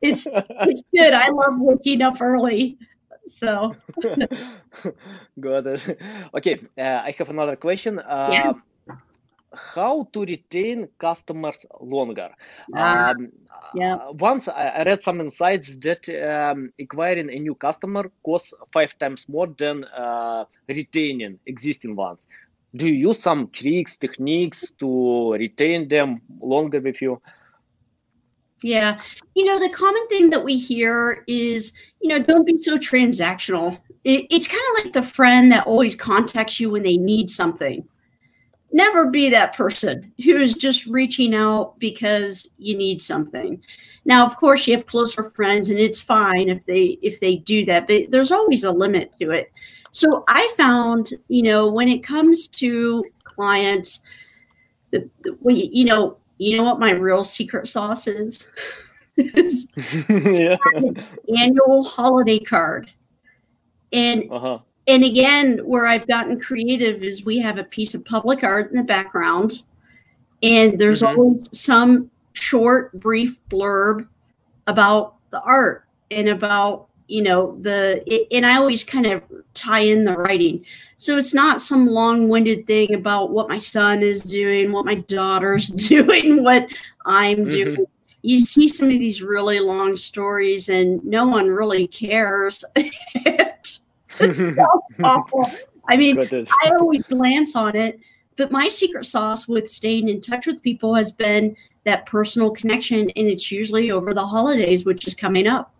[0.00, 1.12] it's it's good.
[1.12, 2.78] I love waking up early.
[3.26, 3.74] So
[5.40, 6.00] got it.
[6.32, 7.98] Okay, uh, I have another question.
[7.98, 8.52] Uh, yeah.
[9.54, 12.30] How to retain customers longer?
[12.74, 13.28] Ah, um,
[13.74, 13.96] yeah.
[13.96, 19.28] Uh, once I read some insights that um, acquiring a new customer costs five times
[19.28, 22.26] more than uh, retaining existing ones.
[22.74, 27.20] Do you use some tricks techniques to retain them longer with you?
[28.62, 29.00] Yeah.
[29.34, 33.78] You know the common thing that we hear is you know don't be so transactional.
[34.04, 37.86] It, it's kind of like the friend that always contacts you when they need something
[38.72, 43.62] never be that person who is just reaching out because you need something
[44.04, 47.64] now of course you have closer friends and it's fine if they if they do
[47.64, 49.52] that but there's always a limit to it
[49.96, 54.02] so I found, you know, when it comes to clients,
[54.90, 58.46] the, the you know, you know what my real secret sauce is?
[59.16, 59.66] is
[60.10, 60.58] yeah.
[61.34, 62.90] annual holiday card.
[63.90, 64.58] And uh-huh.
[64.86, 68.76] And again, where I've gotten creative is we have a piece of public art in
[68.76, 69.62] the background,
[70.42, 71.18] and there's mm-hmm.
[71.18, 74.06] always some short, brief blurb
[74.66, 79.22] about the art and about you know the it, and i always kind of
[79.54, 80.64] tie in the writing
[80.96, 85.68] so it's not some long-winded thing about what my son is doing what my daughter's
[85.88, 86.66] doing what
[87.04, 87.50] i'm mm-hmm.
[87.50, 87.86] doing
[88.22, 92.64] you see some of these really long stories and no one really cares
[95.04, 95.50] awful.
[95.88, 96.18] i mean
[96.62, 97.98] i always glance on it
[98.36, 103.00] but my secret sauce with staying in touch with people has been that personal connection
[103.00, 105.72] and it's usually over the holidays which is coming up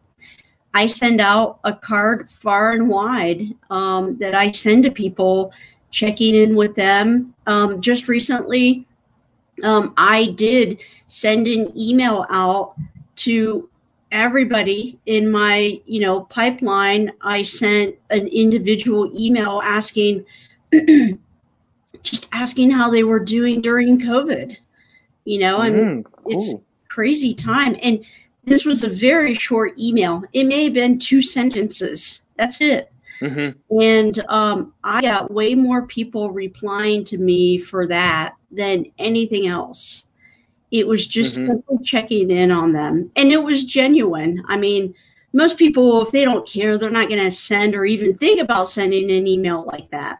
[0.76, 5.50] I send out a card far and wide um, that I send to people,
[5.90, 7.34] checking in with them.
[7.46, 8.86] Um, just recently,
[9.62, 12.74] um, I did send an email out
[13.24, 13.70] to
[14.12, 17.12] everybody in my you know pipeline.
[17.22, 20.24] I sent an individual email asking,
[22.02, 24.56] just asking how they were doing during COVID.
[25.24, 26.32] You know, and mm, cool.
[26.32, 26.54] it's
[26.88, 28.02] crazy time and
[28.46, 30.22] this was a very short email.
[30.32, 32.20] It may have been two sentences.
[32.36, 32.92] That's it.
[33.20, 33.80] Mm-hmm.
[33.80, 40.05] And um, I got way more people replying to me for that than anything else.
[40.70, 41.82] It was just mm-hmm.
[41.82, 43.10] checking in on them.
[43.16, 44.42] And it was genuine.
[44.48, 44.94] I mean,
[45.32, 48.68] most people, if they don't care, they're not going to send or even think about
[48.68, 50.18] sending an email like that.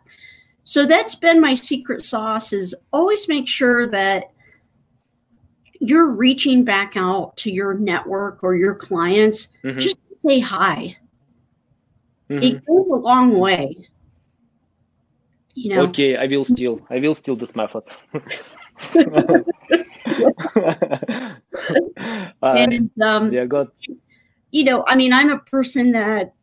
[0.65, 4.33] So that's been my secret sauce is always make sure that
[5.81, 9.79] you're reaching back out to your network or your clients mm-hmm.
[9.79, 10.97] just to say hi.
[12.29, 12.43] Mm-hmm.
[12.43, 13.89] It goes a long way.
[15.55, 15.83] You know.
[15.85, 16.85] Okay, I will steal.
[16.91, 17.85] I will steal this method.
[22.43, 23.69] uh, and um, yeah, good.
[24.51, 26.35] You know, I mean, I'm a person that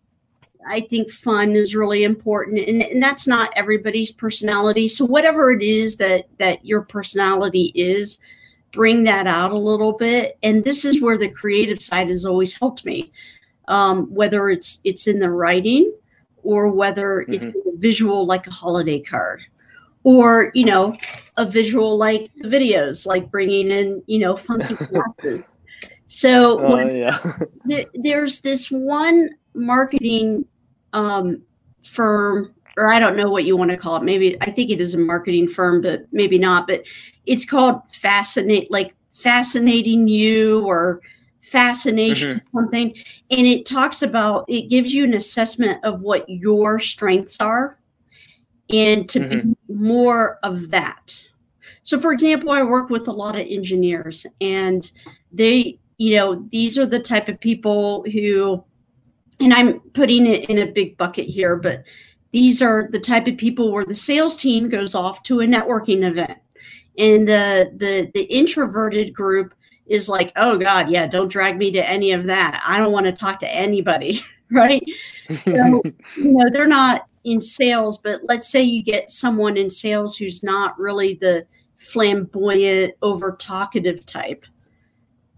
[0.67, 4.87] I think fun is really important, and, and that's not everybody's personality.
[4.87, 8.19] So whatever it is that that your personality is,
[8.71, 10.37] bring that out a little bit.
[10.43, 13.11] And this is where the creative side has always helped me,
[13.69, 15.93] um, whether it's it's in the writing
[16.41, 17.33] or whether mm-hmm.
[17.33, 17.45] it's
[17.77, 19.43] visual like a holiday card
[20.03, 20.95] or you know
[21.37, 25.43] a visual like the videos like bringing in you know funky glasses
[26.07, 27.19] so uh, yeah.
[27.67, 30.45] th- there's this one marketing
[30.93, 31.41] um,
[31.83, 34.03] firm or I don't know what you want to call it.
[34.03, 36.67] Maybe I think it is a marketing firm, but maybe not.
[36.67, 36.85] But
[37.25, 41.01] it's called fascinate, like fascinating you or
[41.41, 42.57] fascination mm-hmm.
[42.57, 42.95] something,
[43.29, 47.77] and it talks about it gives you an assessment of what your strengths are,
[48.73, 49.51] and to mm-hmm.
[49.51, 51.21] be more of that.
[51.83, 54.89] So, for example, I work with a lot of engineers, and
[55.31, 58.63] they, you know, these are the type of people who,
[59.39, 61.85] and I'm putting it in a big bucket here, but
[62.31, 66.03] these are the type of people where the sales team goes off to a networking
[66.03, 66.39] event
[66.97, 69.53] and the the the introverted group
[69.87, 73.05] is like oh god yeah don't drag me to any of that i don't want
[73.05, 74.83] to talk to anybody right
[75.43, 75.81] so
[76.17, 80.43] you know they're not in sales but let's say you get someone in sales who's
[80.43, 81.45] not really the
[81.77, 84.45] flamboyant over talkative type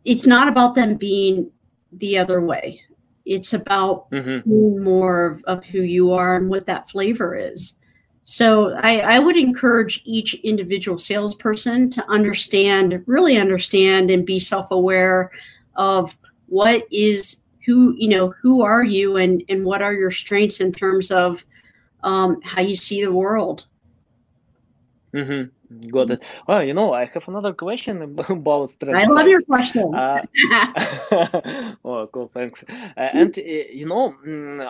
[0.04, 1.50] it's not about them being
[1.92, 2.82] the other way
[3.26, 4.84] it's about mm-hmm.
[4.84, 7.74] more of, of, who you are and what that flavor is.
[8.24, 14.72] So I, I would encourage each individual salesperson to understand, really understand, and be self
[14.72, 15.32] aware
[15.76, 16.18] of
[16.48, 20.72] what is who you know who are you and and what are your strengths in
[20.72, 21.44] terms of
[22.06, 23.66] um, how you see the world
[25.14, 25.50] mm-hmm.
[25.90, 26.24] Got it.
[26.48, 29.10] Well, you know, I have another question about strength.
[29.10, 29.96] I love your question.
[29.96, 30.22] Uh,
[31.84, 32.30] oh, cool.
[32.34, 32.64] Thanks.
[32.70, 34.14] Uh, and uh, you know,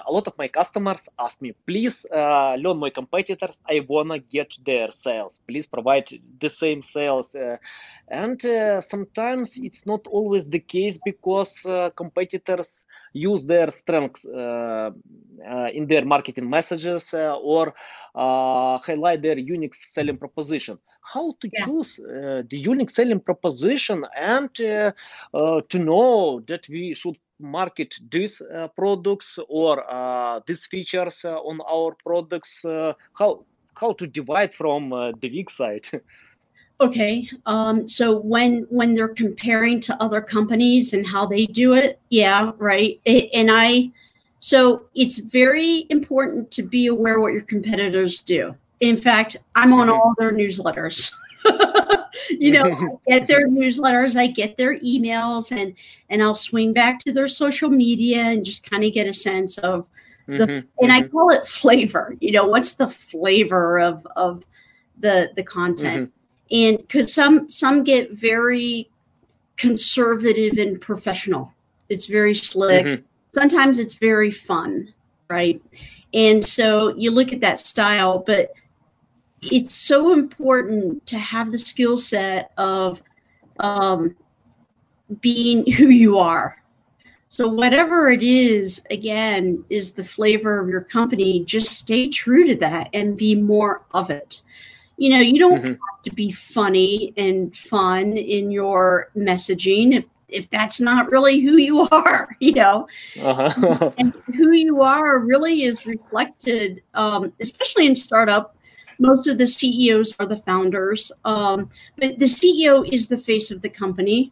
[0.08, 3.58] a lot of my customers ask me, please uh, learn my competitors.
[3.70, 5.41] I wanna get their sales.
[5.46, 7.36] Please provide the same sales.
[7.36, 7.58] Uh,
[8.08, 11.66] and uh, sometimes it's not always the case because
[11.96, 17.74] competitors use their strengths in their marketing messages or
[18.16, 21.66] highlight their unique selling proposition how to yeah.
[21.66, 24.91] choose uh, the unique selling proposition and uh,
[25.34, 31.36] uh, to know that we should market these uh, products or uh, these features uh,
[31.36, 32.63] on our products
[33.13, 33.43] how
[33.76, 34.89] how to divide from
[35.20, 35.86] the weak side
[36.82, 41.99] okay um, so when when they're comparing to other companies and how they do it
[42.09, 43.91] yeah right it, and i
[44.46, 49.89] so it's very important to be aware what your competitors do in fact, I'm on
[49.89, 51.14] all their newsletters.
[52.30, 55.74] you know, I get their newsletters, I get their emails, and
[56.10, 59.58] and I'll swing back to their social media and just kind of get a sense
[59.60, 59.88] of
[60.28, 60.91] the mm-hmm, and mm-hmm.
[60.91, 62.16] I call it flavor.
[62.20, 64.46] You know, what's the flavor of of
[64.98, 66.10] the the content?
[66.10, 66.56] Mm-hmm.
[66.56, 68.89] And because some some get very
[69.58, 71.54] conservative and professional.
[71.88, 73.04] It's very slick.
[73.36, 74.93] Sometimes it's very fun,
[75.29, 75.61] right?
[76.13, 78.53] And so you look at that style, but
[79.41, 83.03] it's so important to have the skill set of
[83.59, 84.15] um,
[85.19, 86.63] being who you are.
[87.27, 92.55] So, whatever it is, again, is the flavor of your company, just stay true to
[92.55, 94.41] that and be more of it.
[94.95, 95.67] You know, you don't mm-hmm.
[95.71, 101.57] have to be funny and fun in your messaging if if that's not really who
[101.57, 102.88] you are, you know.
[103.21, 103.91] Uh-huh.
[103.97, 108.55] and who you are really is reflected, um, especially in startup
[108.99, 113.61] most of the CEOs are the founders, um, but the CEO is the face of
[113.61, 114.32] the company.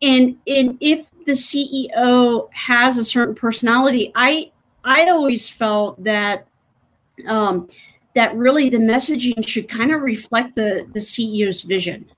[0.00, 4.50] And, and if the CEO has a certain personality, I
[4.84, 6.48] I always felt that
[7.28, 7.68] um,
[8.14, 12.10] that really the messaging should kind of reflect the the CEO's vision.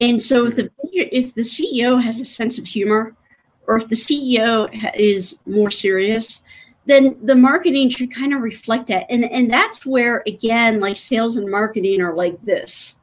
[0.00, 3.14] And so if the if the CEO has a sense of humor,
[3.66, 6.42] or if the CEO is more serious,
[6.86, 9.06] then the marketing should kind of reflect that.
[9.10, 12.94] And and that's where again, like sales and marketing are like this.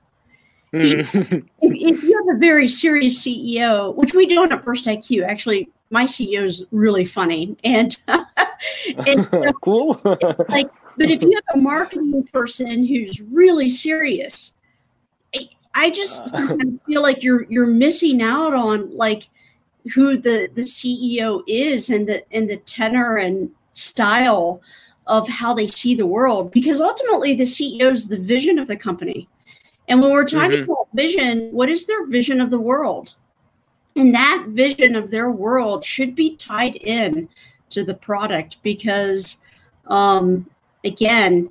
[0.74, 1.40] if, hmm.
[1.62, 6.04] if, you have a very serious CEO, which we don't at First IQ, actually, my
[6.04, 7.98] CEO is really funny and,
[9.08, 9.30] and
[9.64, 10.02] cool.
[10.50, 14.54] like, but if you have a marketing person who's really serious,
[15.78, 16.55] I, just uh.
[16.88, 19.30] feel like you're you're missing out on like
[19.93, 24.61] who the the CEO is and the and the tenor and style
[25.05, 28.75] of how they see the world because ultimately the CEO is the vision of the
[28.75, 29.28] company.
[29.88, 30.71] And when we're talking mm-hmm.
[30.71, 33.15] about vision, what is their vision of the world?
[33.95, 37.30] And that vision of their world should be tied in
[37.69, 39.39] to the product because,
[39.88, 40.49] um,
[40.84, 41.49] again,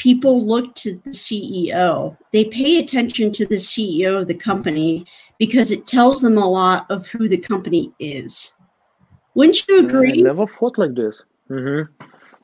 [0.00, 2.16] people look to the CEO.
[2.32, 5.06] They pay attention to the CEO of the company
[5.38, 8.52] because it tells them a lot of who the company is.
[9.34, 10.20] Wouldn't you agree?
[10.20, 11.22] I never thought like this.
[11.50, 11.92] Mm-hmm.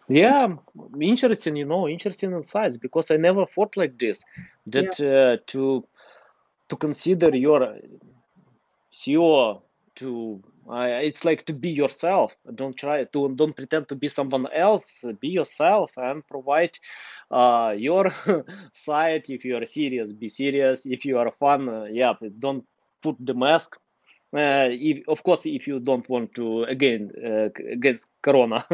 [0.08, 0.54] Yeah,
[1.00, 1.56] interesting.
[1.56, 4.22] You know, interesting insights because I never thought like this.
[4.66, 5.08] That yeah.
[5.08, 5.84] uh, to
[6.68, 7.76] to consider your
[8.92, 9.62] CEO
[9.96, 12.34] to uh, it's like to be yourself.
[12.54, 15.04] Don't try to don't pretend to be someone else.
[15.20, 16.78] Be yourself and provide
[17.30, 18.12] uh, your
[18.72, 19.24] side.
[19.28, 20.86] If you are serious, be serious.
[20.86, 22.64] If you are fun, uh, yeah, don't
[23.02, 23.76] put the mask
[24.34, 28.66] uh, if, of course, if you don't want to again uh, against Corona.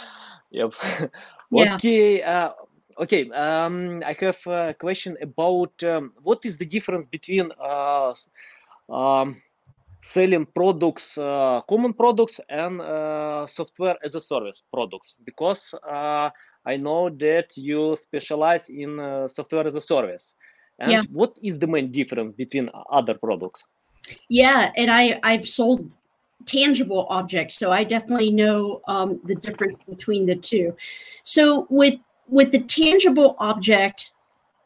[0.50, 0.72] yep.
[1.48, 1.76] Yeah.
[1.76, 2.22] Okay.
[2.22, 2.50] Uh,
[2.98, 3.30] okay.
[3.30, 8.14] Um, I have a question about um, what is the difference between uh,
[8.90, 9.40] um,
[10.02, 15.14] selling products, uh, common products, and uh, software as a service products?
[15.24, 16.30] Because uh,
[16.66, 20.34] I know that you specialize in uh, software as a service.
[20.78, 21.02] And yeah.
[21.10, 23.64] what is the main difference between other products?
[24.28, 25.90] Yeah, and I I've sold
[26.44, 30.76] tangible objects, so I definitely know um, the difference between the two.
[31.22, 31.98] So with
[32.28, 34.12] with the tangible object,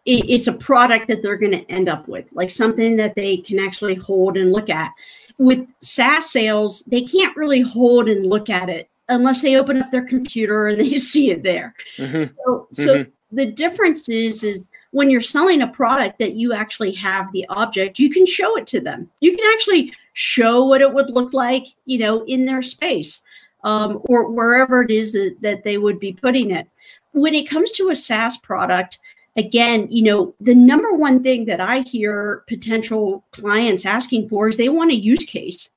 [0.05, 3.37] it, it's a product that they're going to end up with, like something that they
[3.37, 4.91] can actually hold and look at.
[5.39, 9.91] With SaaS sales, they can't really hold and look at it unless they open up
[9.91, 11.75] their computer and they see it there.
[11.99, 12.33] Mm-hmm.
[12.45, 13.37] So, so mm-hmm.
[13.37, 17.99] the difference is is when you're selling a product that you actually have the object,
[17.99, 19.09] you can show it to them.
[19.21, 23.21] You can actually show what it would look like, you know, in their space
[23.63, 26.69] um, or wherever it is that, that they would be putting it.
[27.13, 28.99] When it comes to a SaaS product,
[29.37, 34.57] again, you know, the number one thing that I hear potential clients asking for is
[34.57, 35.71] they want a use case.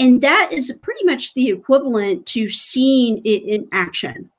[0.00, 4.30] And that is pretty much the equivalent to seeing it in action.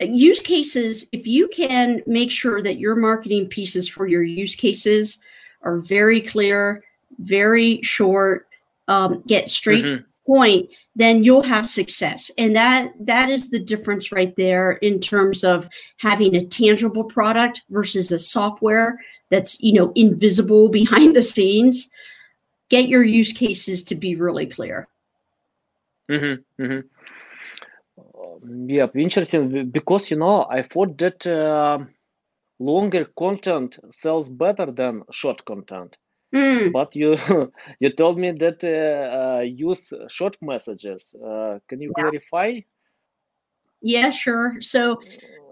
[0.00, 5.18] Use cases, if you can make sure that your marketing pieces for your use cases
[5.62, 6.82] are very clear,
[7.18, 8.48] very short,
[8.88, 10.04] um, get straight mm-hmm.
[10.26, 12.30] point then you'll have success.
[12.38, 15.68] And that that is the difference right there in terms of
[15.98, 18.98] having a tangible product versus a software
[19.30, 21.88] that's you know invisible behind the scenes
[22.68, 24.88] get your use cases to be really clear
[26.10, 26.86] mm-hmm, mm-hmm.
[27.98, 31.78] Um, yeah interesting because you know i thought that uh,
[32.58, 35.96] longer content sells better than short content
[36.34, 36.72] Mm.
[36.72, 37.16] But you
[37.80, 41.14] you told me that uh, uh, use short messages.
[41.14, 42.02] Uh, can you yeah.
[42.02, 42.60] clarify?
[43.80, 44.56] Yeah, sure.
[44.60, 45.00] So,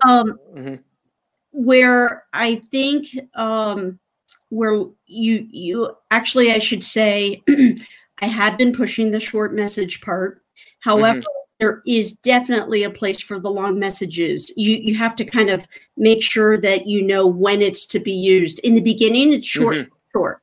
[0.04, 0.74] um, mm-hmm.
[1.52, 3.98] where I think um,
[4.54, 7.42] where you you actually I should say
[8.20, 10.42] I have been pushing the short message part.
[10.80, 11.28] However, mm-hmm.
[11.58, 14.52] there is definitely a place for the long messages.
[14.56, 18.12] You you have to kind of make sure that you know when it's to be
[18.12, 18.60] used.
[18.60, 19.94] In the beginning, it's short, mm-hmm.
[20.12, 20.40] short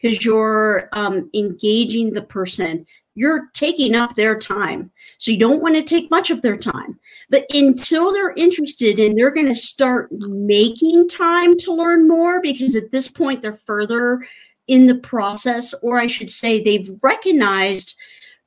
[0.00, 2.86] because you're um, engaging the person.
[3.16, 4.92] You're taking up their time.
[5.18, 7.00] So you don't want to take much of their time.
[7.30, 12.76] But until they're interested and they're going to start making time to learn more, because
[12.76, 14.22] at this point they're further
[14.68, 17.94] in the process, or I should say, they've recognized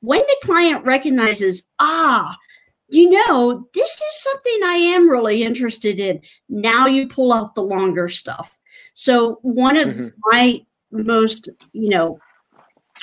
[0.00, 2.36] when the client recognizes, ah,
[2.88, 6.20] you know, this is something I am really interested in.
[6.48, 8.56] Now you pull out the longer stuff.
[8.94, 10.08] So, one of mm-hmm.
[10.30, 10.60] my
[10.90, 12.18] most, you know,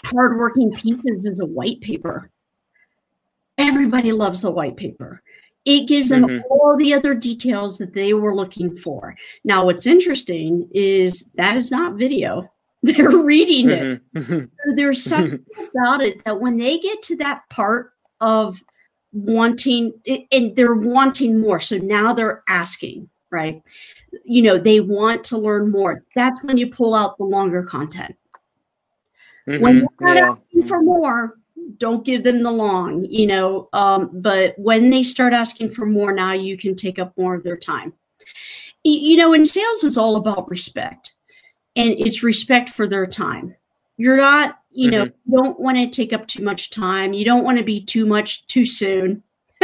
[0.06, 2.30] hardworking pieces is a white paper.
[3.58, 5.22] Everybody loves the white paper.
[5.66, 6.45] It gives them mm-hmm.
[6.50, 9.16] all the other details that they were looking for.
[9.43, 12.50] Now, what's interesting is that is not video.
[12.84, 14.02] They're reading it.
[14.16, 14.45] Mm-hmm.
[14.66, 15.43] So there's something
[15.76, 18.64] about it that when they get to that part of
[19.12, 19.93] wanting,
[20.32, 21.60] and they're wanting more.
[21.60, 23.62] So now they're asking, right?
[24.24, 26.04] You know, they want to learn more.
[26.16, 28.16] That's when you pull out the longer content.
[29.48, 29.62] Mm-hmm.
[29.62, 30.32] When you're not yeah.
[30.32, 31.38] asking for more,
[31.78, 33.70] don't give them the long, you know.
[33.74, 37.43] Um, but when they start asking for more, now you can take up more of
[37.43, 37.93] their time.
[38.84, 41.14] You know, and sales is all about respect,
[41.76, 43.56] and it's respect for their time.
[43.98, 45.32] You're not, you know, mm-hmm.
[45.32, 47.14] you don't want to take up too much time.
[47.14, 49.24] You don't want to be too much too soon.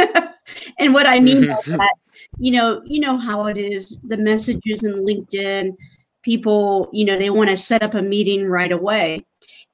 [0.78, 1.94] and what I mean by that
[2.38, 3.94] you know, you know how it is.
[4.04, 5.76] The messages in LinkedIn,
[6.22, 9.24] people, you know, they want to set up a meeting right away.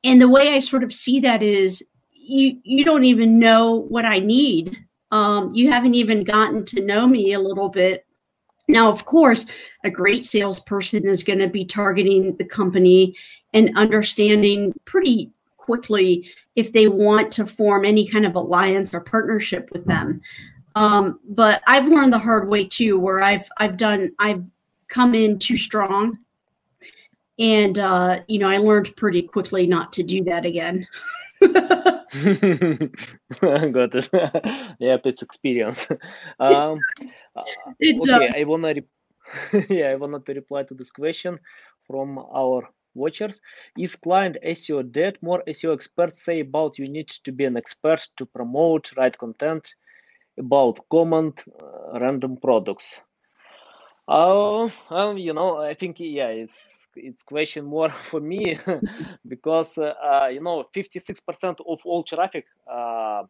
[0.04, 4.04] And the way I sort of see that is you you don't even know what
[4.04, 4.76] I need.
[5.10, 8.06] Um, you haven't even gotten to know me a little bit.
[8.68, 9.46] Now, of course,
[9.82, 13.16] a great salesperson is going to be targeting the company
[13.52, 19.70] and understanding pretty quickly if they want to form any kind of alliance or partnership
[19.72, 20.20] with them.
[20.76, 24.44] Um, but I've learned the hard way too, where I've I've done I've
[24.88, 26.18] come in too strong,
[27.40, 30.86] and uh, you know I learned pretty quickly not to do that again.
[31.40, 32.04] Got
[33.94, 34.10] it.
[34.78, 35.88] yep, it's experience.
[36.38, 36.80] Um,
[37.34, 37.42] uh,
[37.78, 41.38] it, okay, uh, I wanna re- yeah I wanted to reply to this question
[41.86, 43.40] from our watchers.
[43.78, 45.16] Is client SEO dead?
[45.22, 49.74] More SEO experts say about you need to be an expert to promote, write content,
[50.38, 53.00] about common uh, random products.
[54.08, 58.58] Uh, um, you know, I think yeah, it's it's question more for me
[59.28, 63.22] because uh, you know 56% of all traffic uh,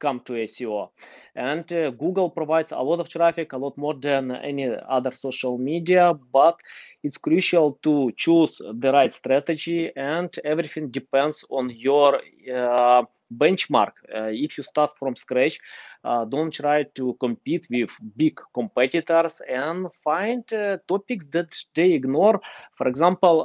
[0.00, 0.90] come to SEO,
[1.36, 5.58] and uh, Google provides a lot of traffic, a lot more than any other social
[5.58, 6.12] media.
[6.32, 6.56] But
[7.04, 12.20] it's crucial to choose the right strategy, and everything depends on your
[12.52, 13.04] uh,
[13.38, 13.92] benchmark.
[14.14, 15.58] Uh, if you start from scratch,
[16.04, 22.40] uh, don't try to compete with big competitors and find uh, topics that they ignore.
[22.76, 23.42] For example,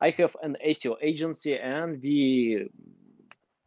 [0.00, 2.68] I have an SEO agency and we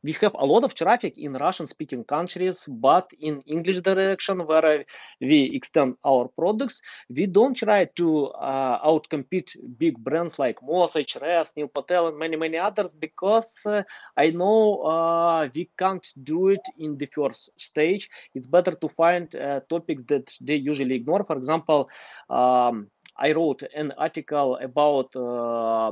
[0.03, 4.85] we have a lot of traffic in Russian speaking countries, but in English direction where
[5.19, 11.55] we extend our products, we don't try to uh, outcompete big brands like Moz, Ahrefs,
[11.55, 13.83] Neil Patel, and many, many others because uh,
[14.15, 18.09] I know uh, we can't do it in the first stage.
[18.33, 21.23] It's better to find uh, topics that they usually ignore.
[21.25, 21.89] For example,
[22.29, 22.87] um,
[23.17, 25.91] I wrote an article about uh,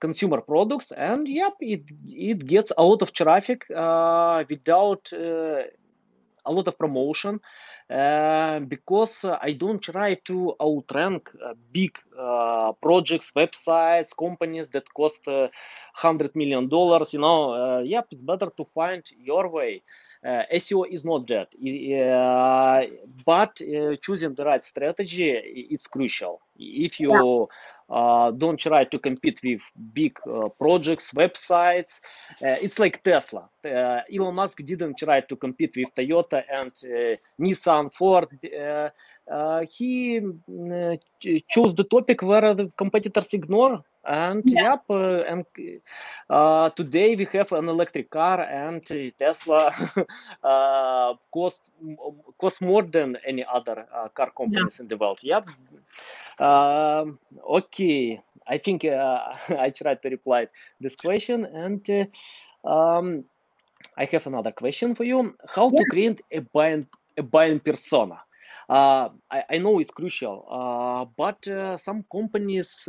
[0.00, 5.62] consumer products and yep it it gets a lot of traffic uh, without uh,
[6.46, 7.40] a lot of promotion
[7.90, 11.92] uh, because i don't try to outrank uh, big
[12.82, 19.02] projects websites companies that cost 100 million dollars you know yep it's better to find
[19.18, 19.82] your way.
[19.82, 22.86] uh, SEO is not that, uh,
[23.24, 25.30] but uh, choosing the right strategy
[25.70, 26.40] it's crucial.
[26.58, 27.10] If you
[27.90, 28.30] yeah.
[28.36, 29.62] don't try to compete with
[29.92, 30.18] big
[30.58, 32.00] projects, websites,
[32.40, 33.48] it's like Tesla.
[33.64, 36.72] Elon Musk didn't try to compete with Toyota and
[37.40, 38.28] Nissan, Ford.
[39.70, 40.20] he
[41.48, 44.70] chose the topic where the competitors ignore and yeah.
[44.70, 45.44] yep, uh, and
[46.30, 48.84] uh, today we have an electric car, and
[49.18, 49.70] Tesla
[50.42, 51.70] uh, cost
[52.40, 54.82] cost more than any other uh, car companies yeah.
[54.82, 55.20] in the world.
[55.22, 55.48] Yep.
[56.40, 59.20] Um, okay, I think uh,
[59.58, 60.48] I tried to reply
[60.80, 63.24] this question, and uh, um,
[63.96, 65.80] I have another question for you: How yeah.
[65.80, 66.86] to create a buying
[67.18, 68.20] a buying persona?
[68.70, 69.10] I,
[69.50, 71.48] I, know it's crucial, but
[71.80, 72.86] some companies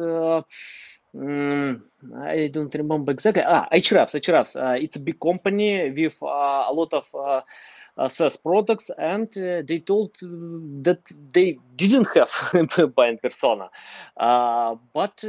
[1.15, 1.81] Mm,
[2.15, 3.43] I don't remember exactly.
[3.45, 4.55] Ah, Ahrefs, Ahrefs.
[4.55, 9.63] Uh, it's a big company with uh, a lot of uh, SaaS products, and uh,
[9.67, 11.01] they told that
[11.31, 13.69] they didn't have buying persona.
[14.15, 15.23] Uh, but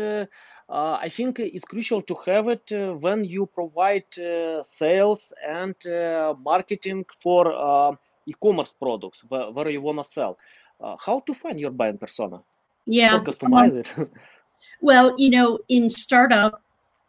[0.68, 2.70] I think it's crucial to have it
[3.00, 4.04] when you provide
[4.62, 5.74] sales and
[6.44, 10.38] marketing for e-commerce products where, where you want to sell.
[11.06, 12.42] how to find your buying persona?
[12.86, 13.90] Yeah, or customize it.
[14.80, 16.62] Well, you know, in startup,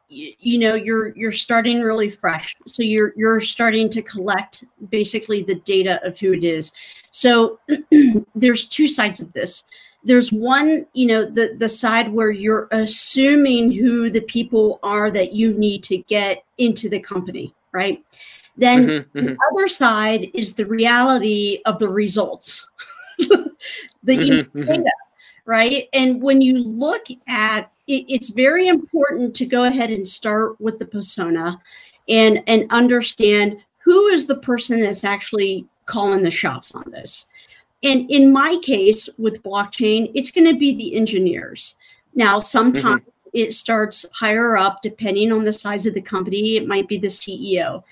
[0.10, 2.56] you, you know, you're you're starting really fresh.
[2.68, 6.72] So you're you're starting to collect basically the data of who it is.
[7.12, 7.60] So
[8.36, 9.64] there's two sides of this.
[10.04, 15.34] There's one, you know, the the side where you're assuming who the people are that
[15.34, 18.04] you need to get into the company, right?
[18.58, 19.28] Then mm-hmm, mm-hmm.
[19.28, 22.68] the other side is the reality of the results.
[23.18, 23.56] the
[24.06, 24.64] mm-hmm, mm-hmm.
[24.64, 24.92] data
[25.46, 25.88] right?
[25.94, 30.80] And when you look at it, it's very important to go ahead and start with
[30.80, 31.60] the persona
[32.08, 37.26] and and understand who is the person that's actually calling the shots on this.
[37.84, 41.76] And in my case with blockchain, it's going to be the engineers.
[42.14, 43.30] Now, sometimes mm-hmm.
[43.34, 47.08] it starts higher up depending on the size of the company, it might be the
[47.08, 47.84] CEO.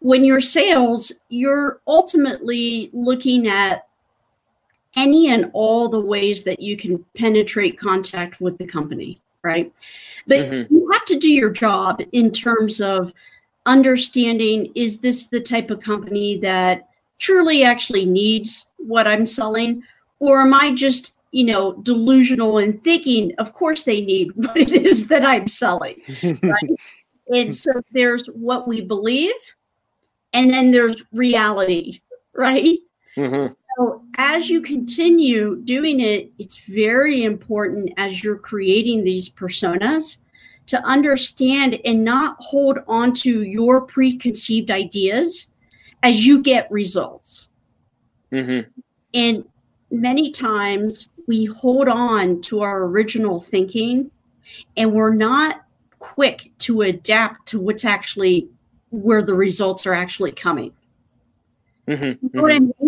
[0.00, 3.87] When you're sales, you're ultimately looking at
[4.98, 9.72] any and all the ways that you can penetrate contact with the company, right?
[10.26, 10.74] But mm-hmm.
[10.74, 13.14] you have to do your job in terms of
[13.64, 16.88] understanding is this the type of company that
[17.18, 19.82] truly actually needs what I'm selling?
[20.18, 24.72] Or am I just, you know, delusional and thinking, of course they need what it
[24.72, 26.02] is that I'm selling,
[26.42, 26.70] right?
[27.32, 29.34] and so there's what we believe,
[30.32, 32.00] and then there's reality,
[32.34, 32.78] right?
[33.16, 33.52] Mm-hmm.
[33.78, 40.16] So as you continue doing it, it's very important as you're creating these personas
[40.66, 45.46] to understand and not hold on to your preconceived ideas
[46.02, 47.50] as you get results.
[48.32, 48.68] Mm-hmm.
[49.14, 49.44] And
[49.92, 54.10] many times we hold on to our original thinking
[54.76, 55.64] and we're not
[56.00, 58.48] quick to adapt to what's actually
[58.90, 60.72] where the results are actually coming.
[61.86, 62.04] Mm-hmm.
[62.04, 62.84] You know what I mm-hmm.
[62.84, 62.87] mean?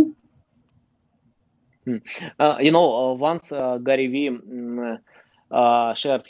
[2.38, 4.99] Uh, you know, uh, once uh, Gary Vee mm,
[5.51, 6.24] uh, shared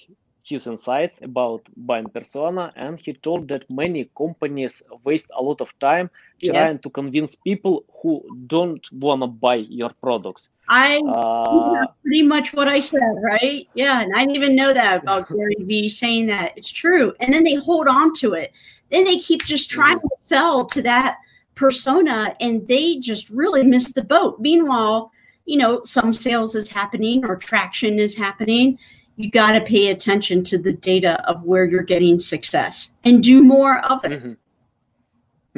[0.51, 5.71] his insights about buying persona, and he told that many companies waste a lot of
[5.79, 6.53] time yeah.
[6.53, 10.49] trying to convince people who don't want to buy your products.
[10.69, 13.69] I uh, pretty much what I said, right?
[13.75, 16.53] Yeah, and I didn't even know that about Gary Vee saying that.
[16.57, 18.53] It's true, and then they hold on to it.
[18.91, 20.09] Then they keep just trying mm-hmm.
[20.09, 21.19] to sell to that
[21.55, 24.41] persona, and they just really miss the boat.
[24.41, 25.13] Meanwhile
[25.45, 28.79] you know, some sales is happening or traction is happening,
[29.17, 33.43] you got to pay attention to the data of where you're getting success and do
[33.43, 34.13] more of it.
[34.13, 34.33] Mm-hmm.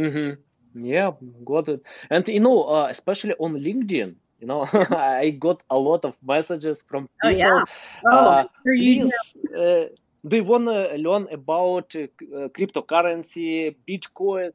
[0.01, 0.85] Mm-hmm.
[0.85, 1.13] Yeah,
[1.45, 1.83] got it.
[2.11, 6.83] And you know, uh, especially on LinkedIn, you know, I got a lot of messages
[6.83, 7.25] from people.
[7.25, 7.65] Oh yeah.
[8.11, 9.13] Oh, uh, please,
[9.57, 9.85] uh,
[10.25, 12.07] they want to learn about uh,
[12.57, 14.53] cryptocurrency, Bitcoin.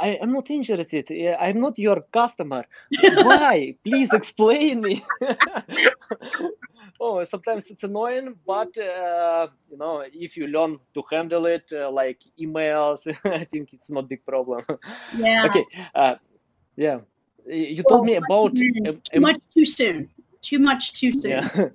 [0.00, 1.10] I, am not interested.
[1.38, 2.64] I'm not your customer.
[3.00, 3.76] Why?
[3.84, 5.04] Please explain me.
[7.00, 11.90] oh, sometimes it's annoying, but uh, you know, if you learn to handle it, uh,
[11.90, 14.64] like emails, I think it's not big problem.
[15.16, 15.46] Yeah.
[15.46, 15.64] okay.
[15.94, 16.16] Uh,
[16.76, 17.00] yeah.
[17.46, 20.10] You told me about too much too soon.
[20.42, 21.30] Too much too soon.
[21.30, 21.68] Yeah.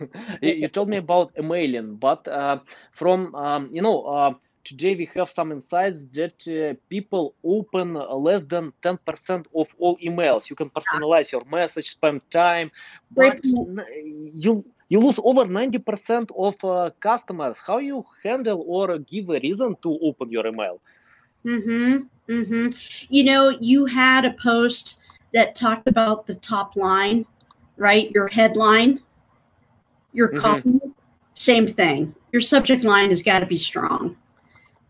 [0.42, 2.60] you, you, told me about emailing, but uh,
[2.92, 4.34] from um, you know uh,
[4.66, 10.50] today we have some insights that uh, people open less than 10% of all emails.
[10.50, 12.70] You can personalize your message, spend time,
[13.10, 17.56] but you you lose over 90% of uh, customers.
[17.66, 20.80] How you handle or give a reason to open your email?
[21.44, 22.32] Mm-hmm.
[22.32, 22.66] Mm-hmm.
[23.08, 24.98] You know, you had a post
[25.34, 27.26] that talked about the top line,
[27.76, 28.10] right?
[28.12, 29.00] Your headline,
[30.12, 30.38] your mm-hmm.
[30.38, 30.80] copy,
[31.34, 32.14] same thing.
[32.32, 34.16] Your subject line has got to be strong.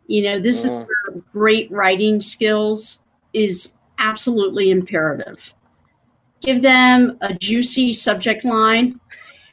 [0.07, 0.86] You know, this is mm.
[0.86, 3.00] where great writing skills
[3.32, 5.52] is absolutely imperative.
[6.40, 9.00] Give them a juicy subject line.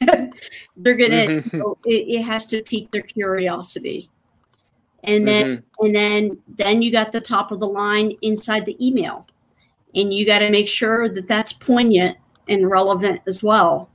[0.76, 1.26] They're gonna.
[1.26, 1.60] Mm-hmm.
[1.86, 4.10] it, it, has to pique their curiosity,
[5.02, 5.86] and then mm-hmm.
[5.86, 9.26] and then then you got the top of the line inside the email,
[9.94, 13.88] and you got to make sure that that's poignant and relevant as well.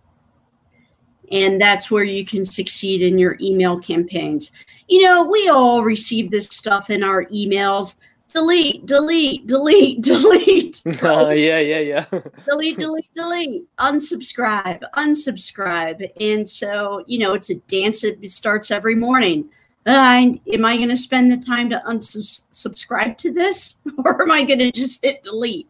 [1.32, 4.52] And that's where you can succeed in your email campaigns.
[4.88, 7.96] You know, we all receive this stuff in our emails.
[8.34, 10.82] Delete, delete, delete, delete.
[11.04, 12.06] Oh, yeah, yeah, yeah.
[12.46, 13.64] delete, delete, delete.
[13.78, 16.10] Unsubscribe, unsubscribe.
[16.20, 19.50] And so, you know, it's a dance that starts every morning.
[19.86, 24.44] Uh, am I going to spend the time to unsubscribe to this, or am I
[24.44, 25.68] going to just hit delete?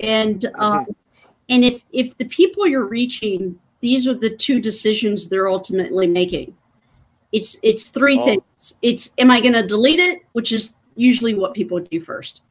[0.00, 0.92] And um, mm-hmm.
[1.48, 6.56] and if if the people you're reaching these are the two decisions they're ultimately making.
[7.32, 8.24] It's it's three oh.
[8.24, 8.74] things.
[8.82, 12.42] It's am I going to delete it, which is usually what people do first.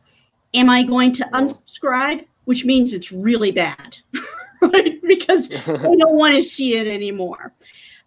[0.54, 3.98] Am I going to unsubscribe, which means it's really bad,
[4.62, 5.02] right?
[5.02, 7.54] Because they don't want to see it anymore.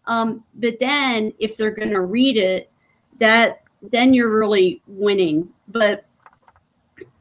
[0.06, 2.70] Um, but then if they're going to read it,
[3.18, 5.48] that then you're really winning.
[5.68, 6.06] But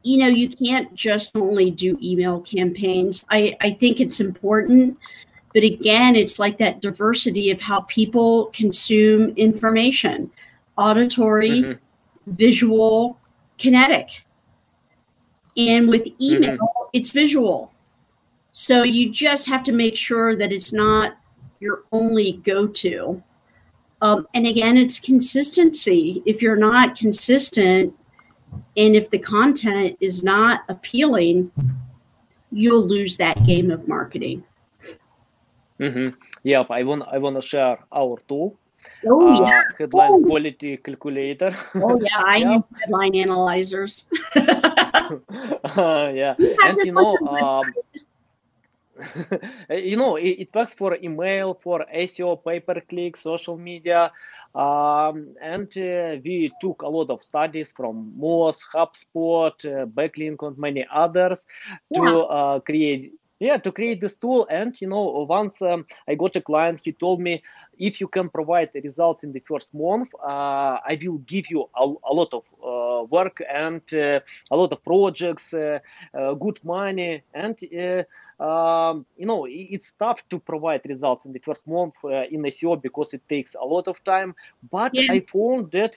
[0.02, 3.24] you know, you can't just only do email campaigns.
[3.28, 4.98] I, I think it's important
[5.54, 10.30] but again, it's like that diversity of how people consume information
[10.76, 12.32] auditory, mm-hmm.
[12.32, 13.18] visual,
[13.56, 14.24] kinetic.
[15.56, 16.88] And with email, mm-hmm.
[16.92, 17.72] it's visual.
[18.52, 21.16] So you just have to make sure that it's not
[21.60, 23.22] your only go to.
[24.00, 26.22] Um, and again, it's consistency.
[26.24, 27.92] If you're not consistent
[28.76, 31.50] and if the content is not appealing,
[32.52, 34.44] you'll lose that game of marketing.
[35.80, 36.08] Mm-hmm.
[36.42, 38.58] Yep, I want I want to share our tool.
[39.06, 40.22] Oh uh, yeah, headline oh.
[40.24, 41.54] quality calculator.
[41.74, 44.06] Oh yeah, I use headline analyzers.
[44.34, 47.72] uh, yeah, and you know, um,
[49.70, 54.10] you know, it, it, works for email, for SEO, pay per click, social media,
[54.54, 60.58] um, and uh, we took a lot of studies from Moz, HubSpot, uh, Backlinko, and
[60.58, 61.46] many others
[61.90, 62.00] yeah.
[62.00, 66.36] to uh, create yeah to create this tool and you know once um, i got
[66.36, 67.42] a client he told me
[67.78, 71.68] if you can provide the results in the first month uh, i will give you
[71.76, 74.20] a, a lot of uh, work and uh,
[74.50, 75.78] a lot of projects uh,
[76.14, 81.40] uh, good money and uh, um, you know it's tough to provide results in the
[81.40, 81.94] first month
[82.30, 84.34] in seo because it takes a lot of time
[84.70, 85.12] but yeah.
[85.12, 85.96] i found that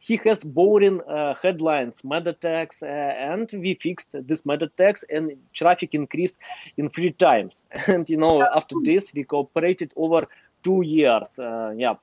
[0.00, 1.00] he has boring
[1.42, 6.38] headlines meta tags and we fixed this meta tags and traffic increased
[6.76, 7.64] in three times.
[7.86, 10.26] And you know, after this, we cooperated over
[10.62, 11.38] two years.
[11.38, 11.94] Uh, yeah,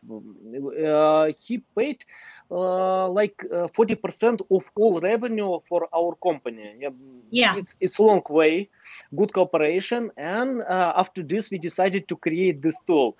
[0.88, 2.04] uh, he paid
[2.50, 6.76] like uh, 40% of all revenue for our company.
[6.80, 6.90] Yeah,
[7.30, 7.56] yeah.
[7.58, 8.70] It's, it's a long way,
[9.16, 10.12] good cooperation.
[10.18, 13.18] And uh, after this, we decided to create this tool,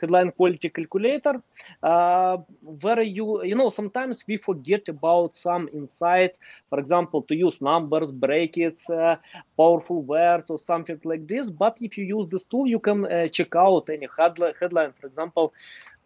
[0.00, 1.42] headline quality calculator,
[1.82, 6.38] uh, where you, you know, sometimes we forget about some insights,
[6.68, 9.16] for example, to use numbers, brackets, uh,
[9.56, 11.50] powerful words or something like this.
[11.50, 15.06] But if you use this tool, you can uh, check out any headline, headline for
[15.06, 15.54] example,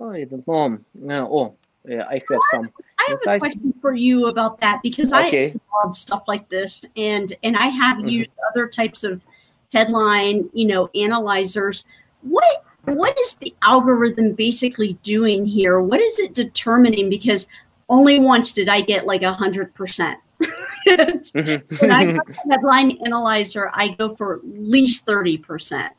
[0.00, 1.56] I don't know, oh,
[1.86, 2.70] yeah, I have some.
[2.98, 5.52] I have a question for you about that because okay.
[5.52, 8.08] I love stuff like this, and and I have mm-hmm.
[8.08, 9.24] used other types of
[9.72, 11.84] headline, you know, analyzers.
[12.22, 15.80] What what is the algorithm basically doing here?
[15.80, 17.08] What is it determining?
[17.08, 17.46] Because
[17.88, 20.18] only once did I get like a hundred percent.
[20.88, 21.76] Mm-hmm.
[21.76, 22.18] when I
[22.50, 25.92] headline analyzer, I go for at least thirty percent.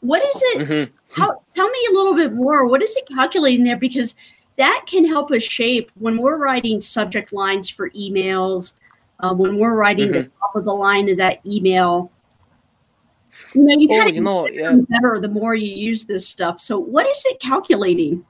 [0.00, 0.58] What is it?
[0.60, 1.20] Mm-hmm.
[1.20, 2.66] How, tell me a little bit more.
[2.66, 3.76] What is it calculating there?
[3.76, 4.16] Because
[4.56, 8.74] that can help us shape when we're writing subject lines for emails,
[9.20, 10.22] uh, when we're writing mm-hmm.
[10.22, 12.10] the top of the line of that email.
[13.52, 14.76] You know, you oh, kind of you know, yeah.
[14.88, 16.60] better the more you use this stuff.
[16.60, 18.24] So, what is it calculating?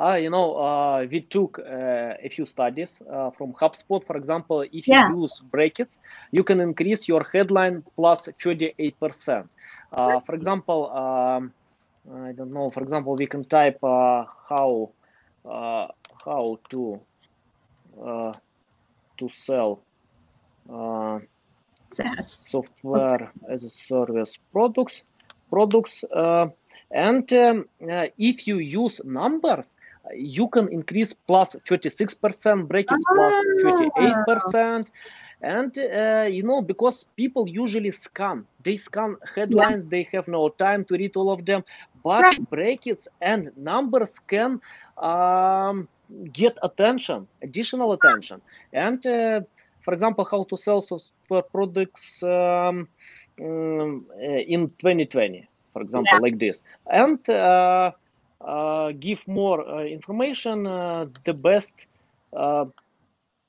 [0.00, 4.04] Uh, you know, uh, we took uh, a few studies uh, from HubSpot.
[4.06, 5.98] For example, if you use brackets,
[6.30, 9.48] you can increase your headline plus 38%.
[9.92, 11.52] Uh, for example, um,
[12.14, 12.70] I don't know.
[12.70, 14.92] For example, we can type uh, how
[15.44, 15.88] uh,
[16.24, 17.00] how to
[18.04, 18.32] uh,
[19.18, 19.82] to sell
[20.72, 21.18] uh,
[22.20, 25.02] software as a service products
[25.50, 26.46] products uh,
[26.90, 29.76] and um, uh, if you use numbers
[30.14, 34.90] you can increase plus 36% brackets plus 38%
[35.42, 39.84] and uh, you know because people usually scan they scan headlines.
[39.84, 39.90] Yeah.
[39.90, 41.62] they have no time to read all of them
[42.08, 42.50] but right.
[42.50, 44.60] brackets and numbers can
[44.96, 45.76] um,
[46.32, 48.40] get attention additional attention.
[48.72, 49.40] And uh,
[49.84, 52.88] for example how to sell software products um,
[53.40, 54.06] um,
[54.54, 56.26] in 2020 for example yeah.
[56.26, 56.64] like this.
[56.90, 57.92] And uh,
[58.40, 60.64] uh, give more uh, information
[61.26, 61.74] the best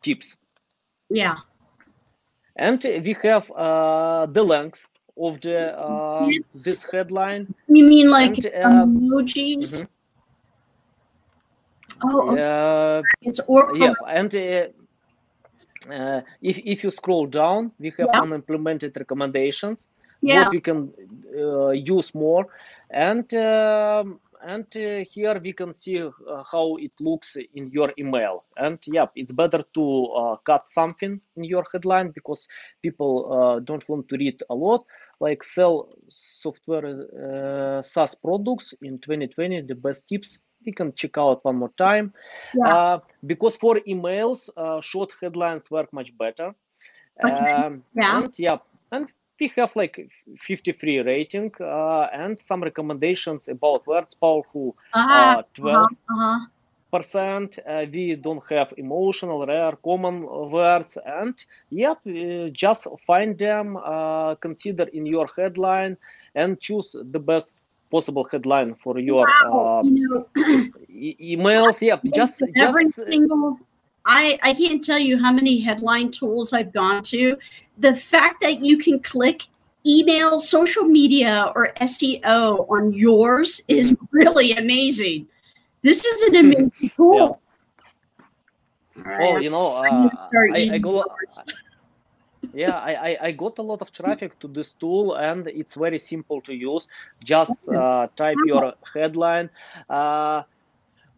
[0.03, 0.36] tips.
[1.10, 1.36] Yeah.
[2.55, 4.89] And we have uh, the length
[5.20, 6.64] of the uh, yes.
[6.64, 7.54] this headline.
[7.68, 9.86] You mean like and, uh, emojis?
[9.86, 9.88] Mm-hmm.
[12.02, 18.10] Oh, uh, it's or yeah, and uh, uh, if if you scroll down, we have
[18.14, 18.22] yeah.
[18.22, 19.90] unimplemented recommendations.
[20.22, 20.44] Yeah.
[20.44, 20.94] What we can
[21.38, 22.48] uh, use more,
[22.90, 26.12] and um, and uh, here we can see uh,
[26.50, 31.44] how it looks in your email and yeah it's better to uh, cut something in
[31.44, 32.48] your headline because
[32.82, 34.86] people uh, don't want to read a lot
[35.20, 41.44] like sell software uh, SaaS products in 2020 the best tips we can check out
[41.44, 42.14] one more time
[42.54, 42.76] yeah.
[42.76, 44.50] Uh, because for emails
[44.84, 46.54] short headlines work much better
[47.24, 47.52] okay.
[47.52, 48.18] um, yeah.
[48.18, 48.58] and yeah
[48.92, 55.40] and we have like 53 rating uh, and some recommendations about words powerful uh-huh.
[55.40, 55.86] uh, 12 uh-huh.
[56.10, 56.46] uh-huh.
[56.92, 61.36] Percent uh, we don't have emotional rare common words and
[61.70, 65.98] yep uh, just find them uh, consider in your headline
[66.36, 67.62] and choose the best
[67.92, 69.82] possible headline for your wow.
[69.84, 70.26] You know,
[70.90, 73.60] e- emails yep just every just single
[74.06, 77.38] I, I can't tell you how many headline tools I've gone to.
[77.78, 79.44] The fact that you can click
[79.86, 85.28] email, social media, or SEO on yours is really amazing.
[85.82, 87.40] This is an amazing tool.
[88.96, 89.04] Yeah.
[89.04, 89.22] Right.
[89.22, 90.10] Oh, you know, uh,
[90.54, 91.06] I, I go.
[92.54, 96.42] yeah, I, I got a lot of traffic to this tool, and it's very simple
[96.42, 96.88] to use.
[97.24, 99.50] Just uh, type your headline.
[99.90, 100.44] Uh,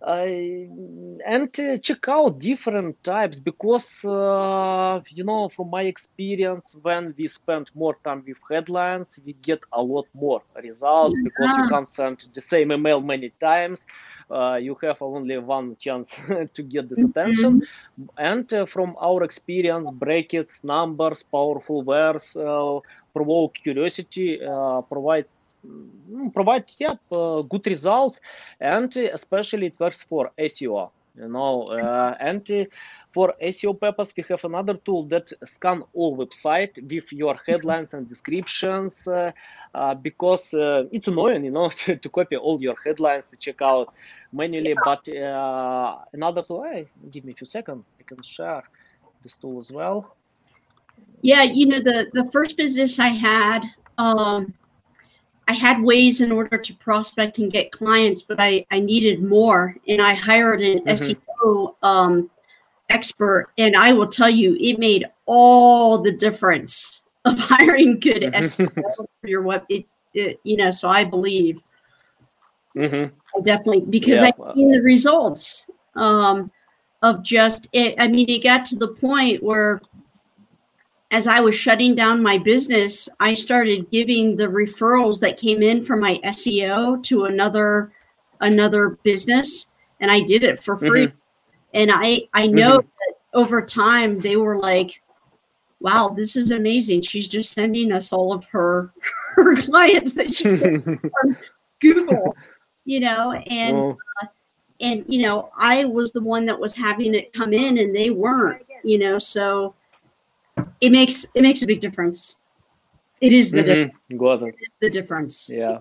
[0.07, 1.49] and
[1.83, 7.95] check out different types because uh, you know from my experience when we spend more
[8.03, 12.71] time with headlines we get a lot more results because you can't send the same
[12.71, 13.85] email many times.
[14.29, 16.19] Uh, you have only one chance
[16.53, 17.57] to get this attention.
[17.57, 18.05] Mm-hmm.
[18.17, 22.79] and uh, from our experience brackets numbers powerful words uh,
[23.13, 25.55] provoke curiosity uh, provides
[26.33, 26.95] provide yeah,
[27.49, 28.19] good results
[28.59, 32.67] and especially it works for SEO you know uh, and
[33.11, 38.07] for seo purpose we have another tool that scan all website with your headlines and
[38.07, 39.31] descriptions uh,
[39.75, 43.61] uh because uh, it's annoying you know to, to, copy all your headlines to check
[43.61, 43.93] out
[44.31, 48.63] manually but uh, another tool hey, give me a few seconds i can share
[49.23, 50.15] this tool as well
[51.21, 53.63] yeah you know the the first business i had
[53.97, 54.53] um
[55.51, 59.75] I had ways in order to prospect and get clients, but I, I needed more.
[59.85, 61.49] And I hired an mm-hmm.
[61.49, 62.29] SEO um,
[62.89, 63.49] expert.
[63.57, 68.63] And I will tell you, it made all the difference of hiring good mm-hmm.
[68.63, 69.63] SEO for your web.
[69.67, 71.59] It, it, you know, so I believe.
[72.77, 73.13] Mm-hmm.
[73.37, 74.31] I definitely, because yeah.
[74.39, 75.65] I've seen the results
[75.95, 76.49] um,
[77.01, 79.81] of just, it, I mean, it got to the point where
[81.11, 85.83] as I was shutting down my business, I started giving the referrals that came in
[85.83, 87.91] from my SEO to another
[88.39, 89.67] another business,
[89.99, 91.07] and I did it for free.
[91.07, 91.17] Mm-hmm.
[91.73, 92.87] And I I know mm-hmm.
[92.87, 95.01] that over time they were like,
[95.81, 97.01] "Wow, this is amazing!
[97.01, 98.93] She's just sending us all of her
[99.35, 101.37] her clients that she from
[101.81, 102.35] Google,
[102.85, 103.97] you know." And oh.
[104.21, 104.27] uh,
[104.79, 108.11] and you know, I was the one that was having it come in, and they
[108.11, 109.75] weren't, you know, so
[110.79, 112.35] it makes it makes a big difference.
[113.21, 114.17] It is the mm-hmm.
[114.17, 114.55] difference.
[114.59, 115.49] It is the difference.
[115.49, 115.79] Yeah.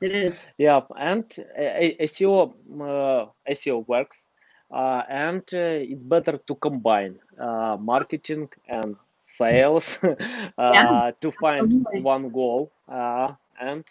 [0.00, 0.40] It is.
[0.58, 1.24] Yeah, and
[1.58, 4.28] uh, SEO uh, SEO works,
[4.70, 8.94] uh, and uh, it's better to combine uh, marketing and
[9.24, 10.14] sales uh,
[10.58, 11.10] yeah.
[11.20, 12.00] to find Absolutely.
[12.00, 12.70] one goal.
[12.88, 13.84] and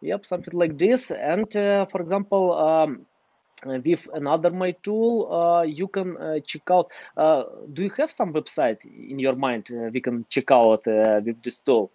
[0.00, 1.10] yep, something like this.
[1.10, 3.06] And for example, um,
[3.64, 8.32] with another my tool uh, you can uh, check out uh, do you have some
[8.32, 11.90] website in your mind we can check out with this tool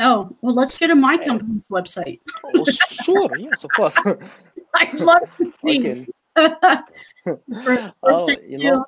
[0.00, 2.18] Oh, well, let's go to my company's website.
[2.42, 2.64] oh,
[3.04, 3.96] sure, yes, of course.
[4.74, 5.78] I'd love to see.
[5.78, 6.06] Okay.
[8.02, 8.86] oh, you know,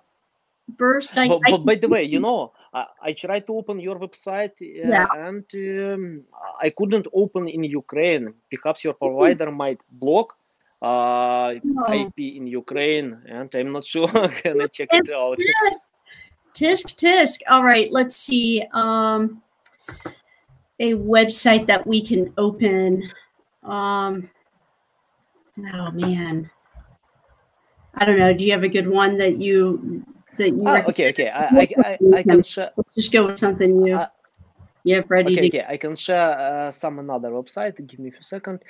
[0.68, 1.16] burst.
[1.16, 3.98] I, but, I, but by the way, you know, I, I tried to open your
[4.00, 5.06] website uh, Yeah.
[5.14, 6.24] and um,
[6.60, 8.34] I couldn't open in Ukraine.
[8.50, 10.35] Perhaps your provider might block
[10.82, 11.92] uh, Oh.
[11.92, 14.08] IP in Ukraine, and I'm not sure.
[14.08, 15.38] Can I check it out?
[15.38, 15.80] Yes.
[16.54, 17.40] Tisk tisk.
[17.48, 18.64] All right, let's see.
[18.72, 19.42] Um,
[20.80, 23.02] a website that we can open.
[23.62, 24.30] Um,
[25.58, 26.50] oh man,
[27.94, 28.32] I don't know.
[28.32, 30.04] Do you have a good one that you
[30.38, 30.62] that you?
[30.66, 31.28] Ah, okay, okay.
[31.28, 32.70] I, I, I, I can share.
[32.76, 34.08] Let's just go with something you Uh,
[34.94, 35.64] have ready Okay, okay.
[35.68, 37.84] I can share uh, some another website.
[37.86, 38.62] Give me a few seconds.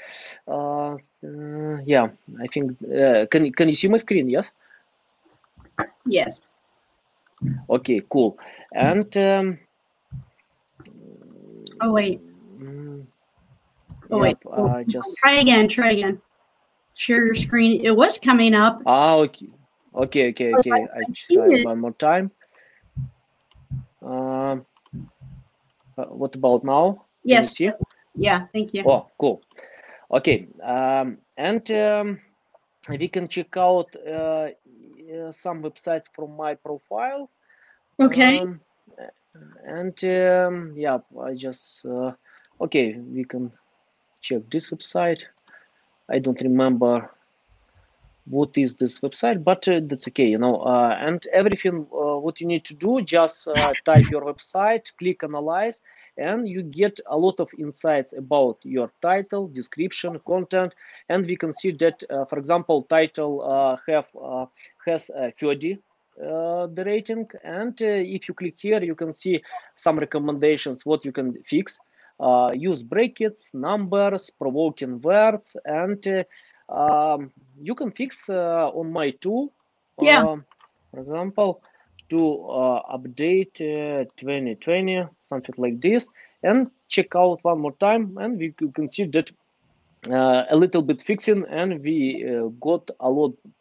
[0.48, 0.94] Uh,
[1.24, 2.08] uh, yeah,
[2.40, 2.80] I think.
[2.82, 4.30] Uh, can can you see my screen?
[4.30, 4.50] Yes.
[6.06, 6.50] Yes.
[7.68, 8.38] Okay, cool.
[8.72, 9.58] And um,
[11.82, 12.20] Oh wait.
[12.62, 13.04] mm,
[14.10, 14.36] Oh wait.
[14.40, 15.68] yep, uh, just Try again.
[15.68, 16.20] Try again.
[16.94, 17.84] Share your screen.
[17.84, 18.80] It was coming up.
[18.86, 19.48] ah okay,
[19.94, 20.72] okay, okay, Oh, okay.
[20.72, 21.64] I- I I try it.
[21.66, 22.30] one more time.
[24.00, 24.35] Uh,
[25.96, 27.04] what about now?
[27.24, 27.58] Yes.
[28.14, 28.46] Yeah.
[28.52, 28.84] Thank you.
[28.86, 29.42] Oh, cool.
[30.10, 30.48] Okay.
[30.62, 32.18] Um, and um,
[32.88, 37.30] we can check out uh, uh, some websites from my profile.
[38.00, 38.38] Okay.
[38.38, 38.60] Um,
[39.64, 42.12] and um, yeah, I just uh,
[42.60, 42.94] okay.
[42.94, 43.52] We can
[44.20, 45.24] check this website.
[46.08, 47.10] I don't remember
[48.28, 50.56] what is this website, but uh, that's okay, you know.
[50.56, 55.22] Uh, and everything, uh, what you need to do, just uh, type your website, click
[55.22, 55.80] analyze,
[56.18, 60.74] and you get a lot of insights about your title, description, content,
[61.08, 64.08] and we can see that, uh, for example, title uh, have
[64.84, 65.78] has uh, 30
[66.18, 69.42] uh, the rating, and uh, if you click here, you can see
[69.74, 71.78] some recommendations what you can fix.
[72.18, 76.24] Uh, use brackets, numbers, provoking words, and uh,
[76.72, 79.52] um, you can fix uh, on my tool.
[80.00, 80.22] Yeah.
[80.22, 80.44] um,
[80.90, 81.62] for example,
[82.08, 86.08] to uh, update uh, 2020, something like this,
[86.42, 89.30] and check out one more time, and we can see that
[90.10, 93.55] uh, a little bit fixing, and we uh, got a lot uh,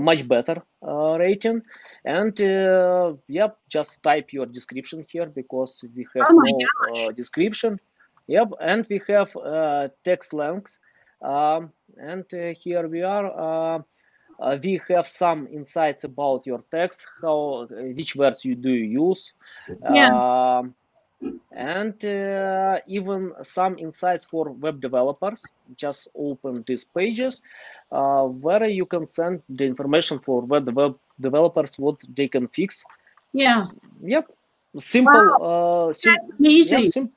[0.00, 1.62] much better uh, rating.
[2.04, 7.80] And uh, yep, just type your description here because we have Oh no uh, description.
[8.28, 10.78] Yep, and we have uh, text length.
[11.20, 13.26] Um, and uh, here we are.
[13.76, 13.82] Uh,
[14.40, 19.32] uh, we have some insights about your text, how which words you do you use,
[19.84, 20.74] um,
[21.52, 25.42] and uh, even some insights for web developers.
[25.76, 27.42] Just open these pages
[27.90, 32.84] uh, where you can send the information for web web developers what they can fix.
[33.32, 33.66] Yeah.
[34.02, 34.30] Yep,
[34.78, 35.26] simple.
[35.40, 36.78] Uh, sim- That's amazing.
[36.84, 37.12] yeah, sim-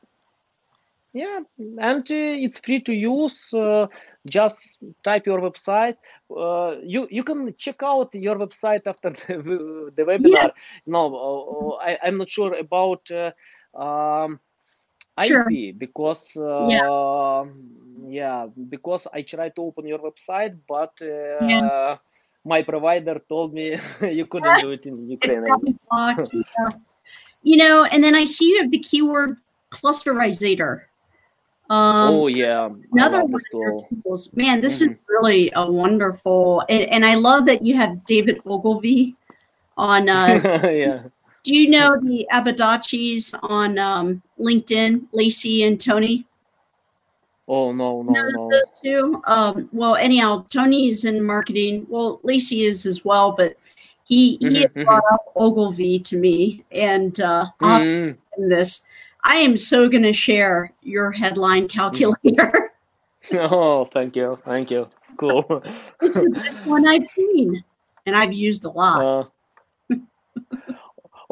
[1.15, 3.53] yeah, and uh, it's free to use.
[3.53, 3.87] Uh,
[4.27, 5.95] just type your website.
[6.29, 10.51] Uh, you you can check out your website after the, the webinar.
[10.85, 13.31] No, uh, I, I'm not sure about uh,
[13.81, 14.39] um,
[15.23, 15.49] Sure.
[15.49, 16.67] IP because uh,
[18.09, 18.47] yeah.
[18.69, 21.95] because I tried to open your website, but uh,
[22.43, 25.79] my provider told me you couldn't do it in Ukraine.
[25.89, 26.33] blocked.
[26.33, 26.69] yeah.
[27.43, 29.37] You know, and then I see you have the keyword
[29.71, 30.81] clusterizer.
[31.69, 34.29] Um, oh yeah, another one of your tools.
[34.35, 34.97] Man, this is Mhm.
[35.07, 39.15] really a wonderful, and, and I love that you have David Ogilvy
[39.75, 40.07] on.
[40.07, 40.39] Uh,
[40.71, 41.03] yeah.
[41.43, 46.25] do you know the Abadachis on um, LinkedIn, Lacey and Tony?
[47.47, 48.49] Oh no no no.
[48.49, 49.21] those two?
[49.25, 51.85] Um, well, anyhow, Tony is in marketing.
[51.89, 53.55] Well, Lacey is as well, but
[54.03, 54.85] he he had Mhm, mhm.
[54.85, 58.17] brought up Ogilvy to me, and uh, Mm.
[58.37, 58.83] in this.
[59.25, 62.71] I am so going to share your headline calculator.
[63.33, 64.87] Oh, thank you, thank you.
[65.17, 65.43] Cool.
[66.01, 67.63] it's the best one I've seen,
[68.05, 69.31] and I've used a lot.
[69.89, 69.95] Uh,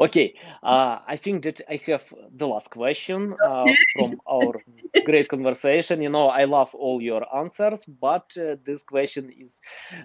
[0.00, 0.34] okay,
[0.64, 2.02] uh, I think that I have
[2.36, 4.60] the last question uh, from our
[5.04, 6.02] great conversation.
[6.02, 9.60] You know, I love all your answers, but uh, this question is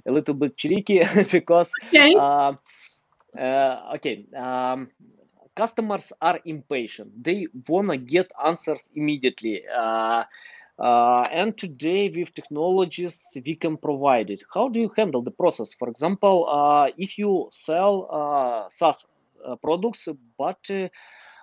[0.05, 2.13] a little bit tricky because okay.
[2.13, 2.53] uh,
[3.35, 4.91] uh, okay um,
[5.61, 7.09] customers are impatient.
[7.27, 9.55] They wanna get answers immediately.
[9.83, 10.23] Uh,
[10.87, 14.41] uh, and today with technologies we can provide it.
[14.53, 15.69] How do you handle the process?
[15.79, 19.05] For example uh, if you sell uh, SaaS
[19.45, 20.07] uh, products
[20.37, 20.63] but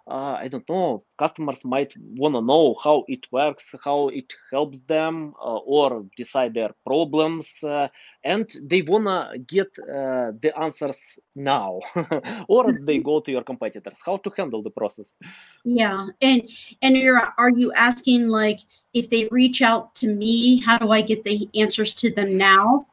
[0.08, 4.82] uh, I don't know, customers might want to know how it works, how it helps
[4.82, 7.88] them, uh, or decide their problems, uh,
[8.22, 11.80] and they want to get uh, the answers now,
[12.48, 14.00] or they go to your competitors.
[14.04, 15.12] How to handle the process?
[15.64, 16.48] Yeah, and
[16.82, 18.60] and you're are you asking like
[18.94, 22.86] if they reach out to me, how do I get the answers to them now?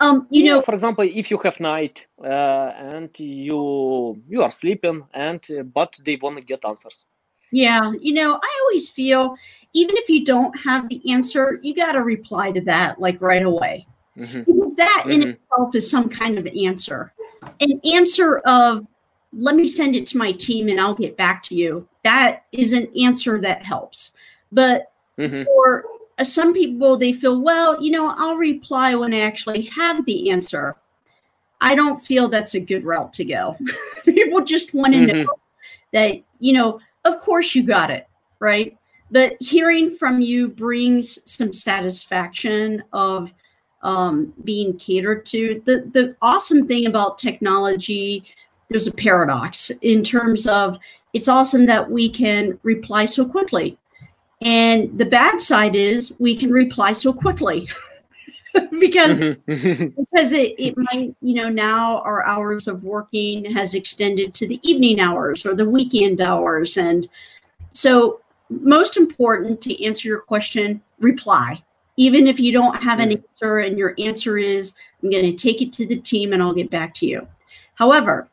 [0.00, 4.50] Um, you yeah, know, for example, if you have night uh, and you you are
[4.50, 7.06] sleeping, and uh, but they want to get answers.
[7.52, 9.36] Yeah, you know, I always feel
[9.72, 13.42] even if you don't have the answer, you got to reply to that like right
[13.42, 13.86] away.
[14.16, 14.42] Mm-hmm.
[14.42, 15.22] Because that mm-hmm.
[15.22, 17.12] in itself is some kind of answer.
[17.60, 18.86] An answer of
[19.32, 21.86] let me send it to my team and I'll get back to you.
[22.02, 24.12] That is an answer that helps.
[24.52, 25.44] But mm-hmm.
[25.44, 25.84] for
[26.22, 30.76] some people they feel well you know i'll reply when i actually have the answer.
[31.62, 33.54] I don't feel that's a good route to go.
[34.06, 35.24] People just want to mm-hmm.
[35.24, 35.34] know
[35.92, 38.08] that you know of course you got it
[38.40, 38.76] right?
[39.10, 43.32] But hearing from you brings some satisfaction of
[43.82, 45.62] um, being catered to.
[45.64, 48.24] The the awesome thing about technology
[48.68, 50.78] there's a paradox in terms of
[51.12, 53.76] it's awesome that we can reply so quickly
[54.42, 57.68] and the bad side is we can reply so quickly
[58.78, 60.02] because mm-hmm.
[60.12, 64.58] because it, it might, you know, now our hours of working has extended to the
[64.62, 66.76] evening hours or the weekend hours.
[66.76, 67.06] And
[67.72, 71.62] so most important to answer your question, reply.
[71.96, 73.22] Even if you don't have an mm.
[73.28, 74.72] answer and your answer is,
[75.02, 77.28] I'm going to take it to the team and I'll get back to you.
[77.74, 78.28] However,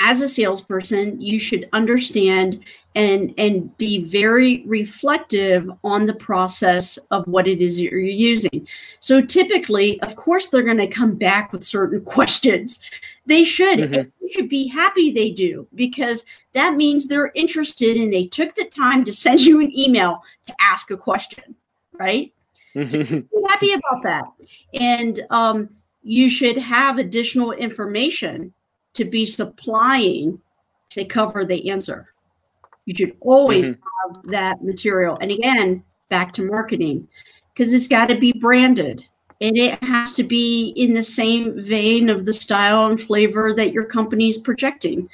[0.00, 7.26] as a salesperson you should understand and and be very reflective on the process of
[7.28, 8.66] what it is you're using.
[8.98, 12.80] So typically of course they're going to come back with certain questions.
[13.26, 13.78] They should.
[13.78, 14.08] Mm-hmm.
[14.20, 16.24] you should be happy they do because
[16.54, 20.54] that means they're interested and they took the time to send you an email to
[20.60, 21.54] ask a question
[22.00, 22.32] right?
[22.74, 23.18] So mm-hmm.
[23.18, 24.24] be happy about that.
[24.74, 25.68] And um,
[26.02, 28.52] you should have additional information
[28.94, 30.40] to be supplying
[30.90, 32.08] to cover the answer.
[32.86, 34.14] You should always mm-hmm.
[34.14, 35.18] have that material.
[35.20, 37.06] And again, back to marketing,
[37.52, 39.06] because it's got to be branded
[39.40, 43.72] and it has to be in the same vein of the style and flavor that
[43.72, 45.08] your company is projecting.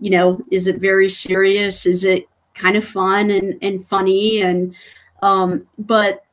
[0.00, 1.86] You know, is it very serious?
[1.86, 4.42] Is it kind of fun and, and funny?
[4.42, 4.74] And,
[5.22, 6.24] um, but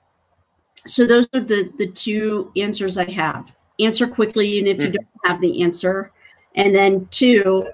[0.86, 3.56] so those are the, the two answers I have.
[3.80, 4.88] Answer quickly, and if mm-hmm.
[4.88, 6.12] you don't have the answer,
[6.56, 7.68] and then two,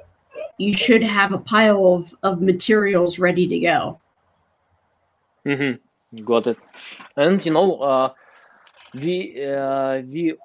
[0.58, 4.00] you should have a pile of, of materials ready to go.
[5.46, 6.24] Mm-hmm.
[6.24, 6.58] Got it.
[7.16, 8.14] And you know, uh,
[8.94, 10.36] we uh, we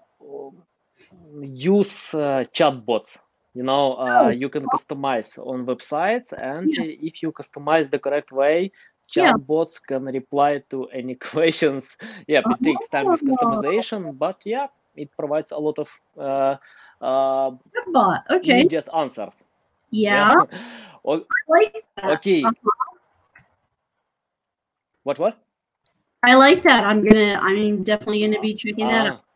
[1.41, 3.19] use uh, chatbots.
[3.55, 4.29] You know, uh, oh.
[4.29, 6.85] you can customize on websites, and yeah.
[6.85, 8.73] if you customize the correct way,
[9.15, 9.99] chatbots yeah.
[9.99, 11.97] can reply to any questions.
[12.27, 13.37] Yeah, it takes time with oh.
[13.37, 16.57] customization, but yeah, it provides a lot of uh,
[17.03, 17.51] uh.
[18.31, 18.61] Okay.
[18.61, 19.45] Immediate answers.
[19.91, 20.35] Yeah.
[20.53, 20.59] yeah.
[21.07, 22.11] I like that.
[22.19, 22.43] Okay.
[22.45, 22.71] Uh-huh.
[25.03, 25.19] What?
[25.19, 25.39] What?
[26.23, 26.85] I like that.
[26.85, 27.39] I'm gonna.
[27.43, 29.21] I'm definitely gonna be checking that out.
[29.21, 29.33] Ah.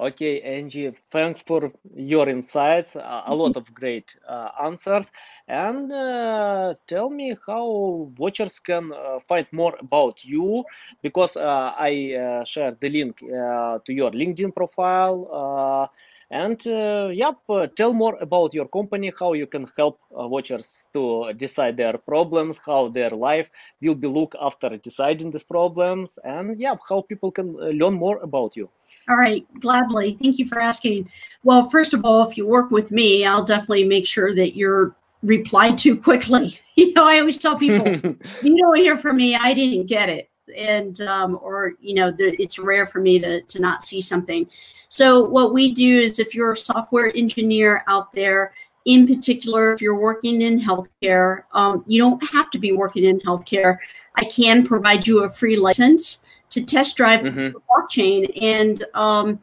[0.00, 2.96] Okay, Angie, thanks for your insights.
[2.96, 5.12] Uh, a lot of great uh, answers.
[5.46, 10.64] And uh, tell me how watchers can uh, find more about you
[11.02, 15.90] because uh, I uh, shared the link to your LinkedIn profile
[16.30, 20.86] and uh, yep, uh, tell more about your company, how you can help uh, watchers
[20.92, 23.48] to decide their problems, how their life
[23.82, 28.18] will be look after deciding these problems, and yeah, how people can uh, learn more
[28.18, 28.68] about you.
[29.08, 30.16] All right, gladly.
[30.20, 31.10] Thank you for asking.
[31.42, 34.94] Well, first of all, if you work with me, I'll definitely make sure that you're
[35.22, 36.60] replied to quickly.
[36.76, 37.86] You know, I always tell people,
[38.42, 42.40] you don't hear from me, I didn't get it and um, or you know the,
[42.42, 44.48] it's rare for me to, to not see something.
[44.88, 48.52] So what we do is if you're a software engineer out there
[48.86, 53.20] in particular if you're working in healthcare um, you don't have to be working in
[53.20, 53.78] healthcare.
[54.16, 57.52] I can provide you a free license to test drive mm-hmm.
[57.52, 59.40] the blockchain and um,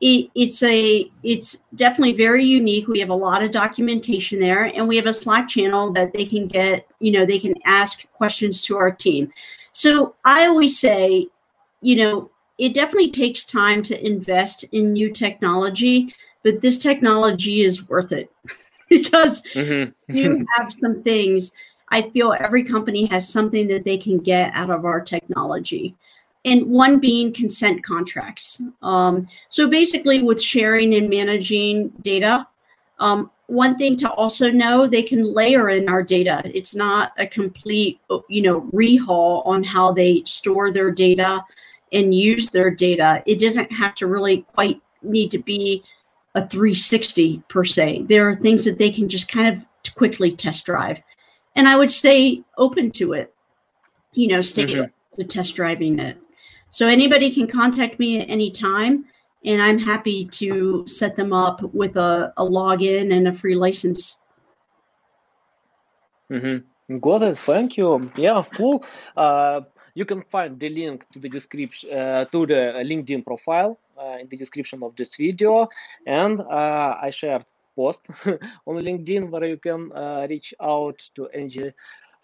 [0.00, 2.86] it, it's a it's definitely very unique.
[2.86, 6.24] We have a lot of documentation there and we have a slack channel that they
[6.24, 9.30] can get you know they can ask questions to our team
[9.78, 11.28] so I always say,
[11.82, 17.88] you know, it definitely takes time to invest in new technology, but this technology is
[17.88, 18.28] worth it
[18.88, 19.92] because mm-hmm.
[20.12, 21.52] you have some things.
[21.90, 25.94] I feel every company has something that they can get out of our technology.
[26.44, 28.60] And one being consent contracts.
[28.82, 32.48] Um, so basically, with sharing and managing data,
[33.00, 36.42] Um, one thing to also know, they can layer in our data.
[36.44, 41.42] It's not a complete, you know, rehaul on how they store their data
[41.92, 43.22] and use their data.
[43.24, 45.82] It doesn't have to really quite need to be
[46.34, 48.04] a 360 per se.
[48.08, 51.02] There are things that they can just kind of quickly test drive.
[51.56, 53.34] And I would stay open to it,
[54.12, 55.20] you know, stay mm-hmm.
[55.20, 56.18] to test driving it.
[56.70, 59.06] So anybody can contact me at any time
[59.44, 64.18] and I'm happy to set them up with a, a login and a free license.
[66.30, 66.98] Mm-hmm.
[66.98, 67.38] Got it.
[67.38, 68.10] Thank you.
[68.16, 68.84] Yeah, cool.
[69.16, 69.60] Uh,
[69.94, 74.28] you can find the link to the description uh, to the LinkedIn profile uh, in
[74.28, 75.68] the description of this video,
[76.06, 77.44] and uh, I shared
[77.76, 78.06] post
[78.66, 81.72] on LinkedIn where you can uh, reach out to Angie.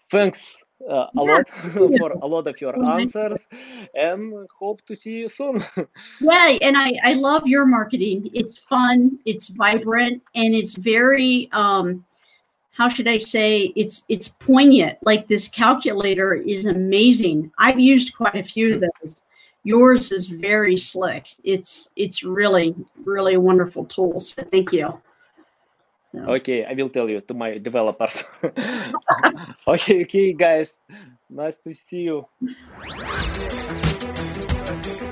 [0.09, 1.49] Thanks uh, a lot
[1.99, 3.47] for a lot of your answers
[3.95, 5.63] and hope to see you soon.
[6.21, 8.29] Yeah and i i love your marketing.
[8.33, 12.05] It's fun it's vibrant and it's very um
[12.71, 14.97] how should i say it's it's poignant.
[15.03, 17.51] Like this calculator is amazing.
[17.57, 19.21] I've used quite a few of those.
[19.63, 21.27] Yours is very slick.
[21.43, 25.01] It's it's really really wonderful tool so thank you
[26.17, 26.33] so.
[26.35, 28.23] Okay, I will tell you to my developers.
[29.67, 30.77] okay, okay, guys.
[31.29, 32.27] Nice to see you.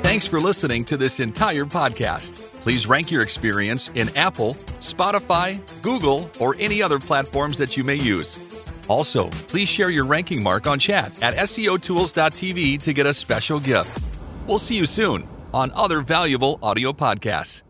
[0.04, 2.62] Thanks for listening to this entire podcast.
[2.62, 7.96] Please rank your experience in Apple, Spotify, Google, or any other platforms that you may
[7.96, 8.38] use.
[8.88, 14.20] Also, please share your ranking mark on chat at SEOtools.tv to get a special gift.
[14.46, 17.62] We'll see you soon on other valuable audio podcasts.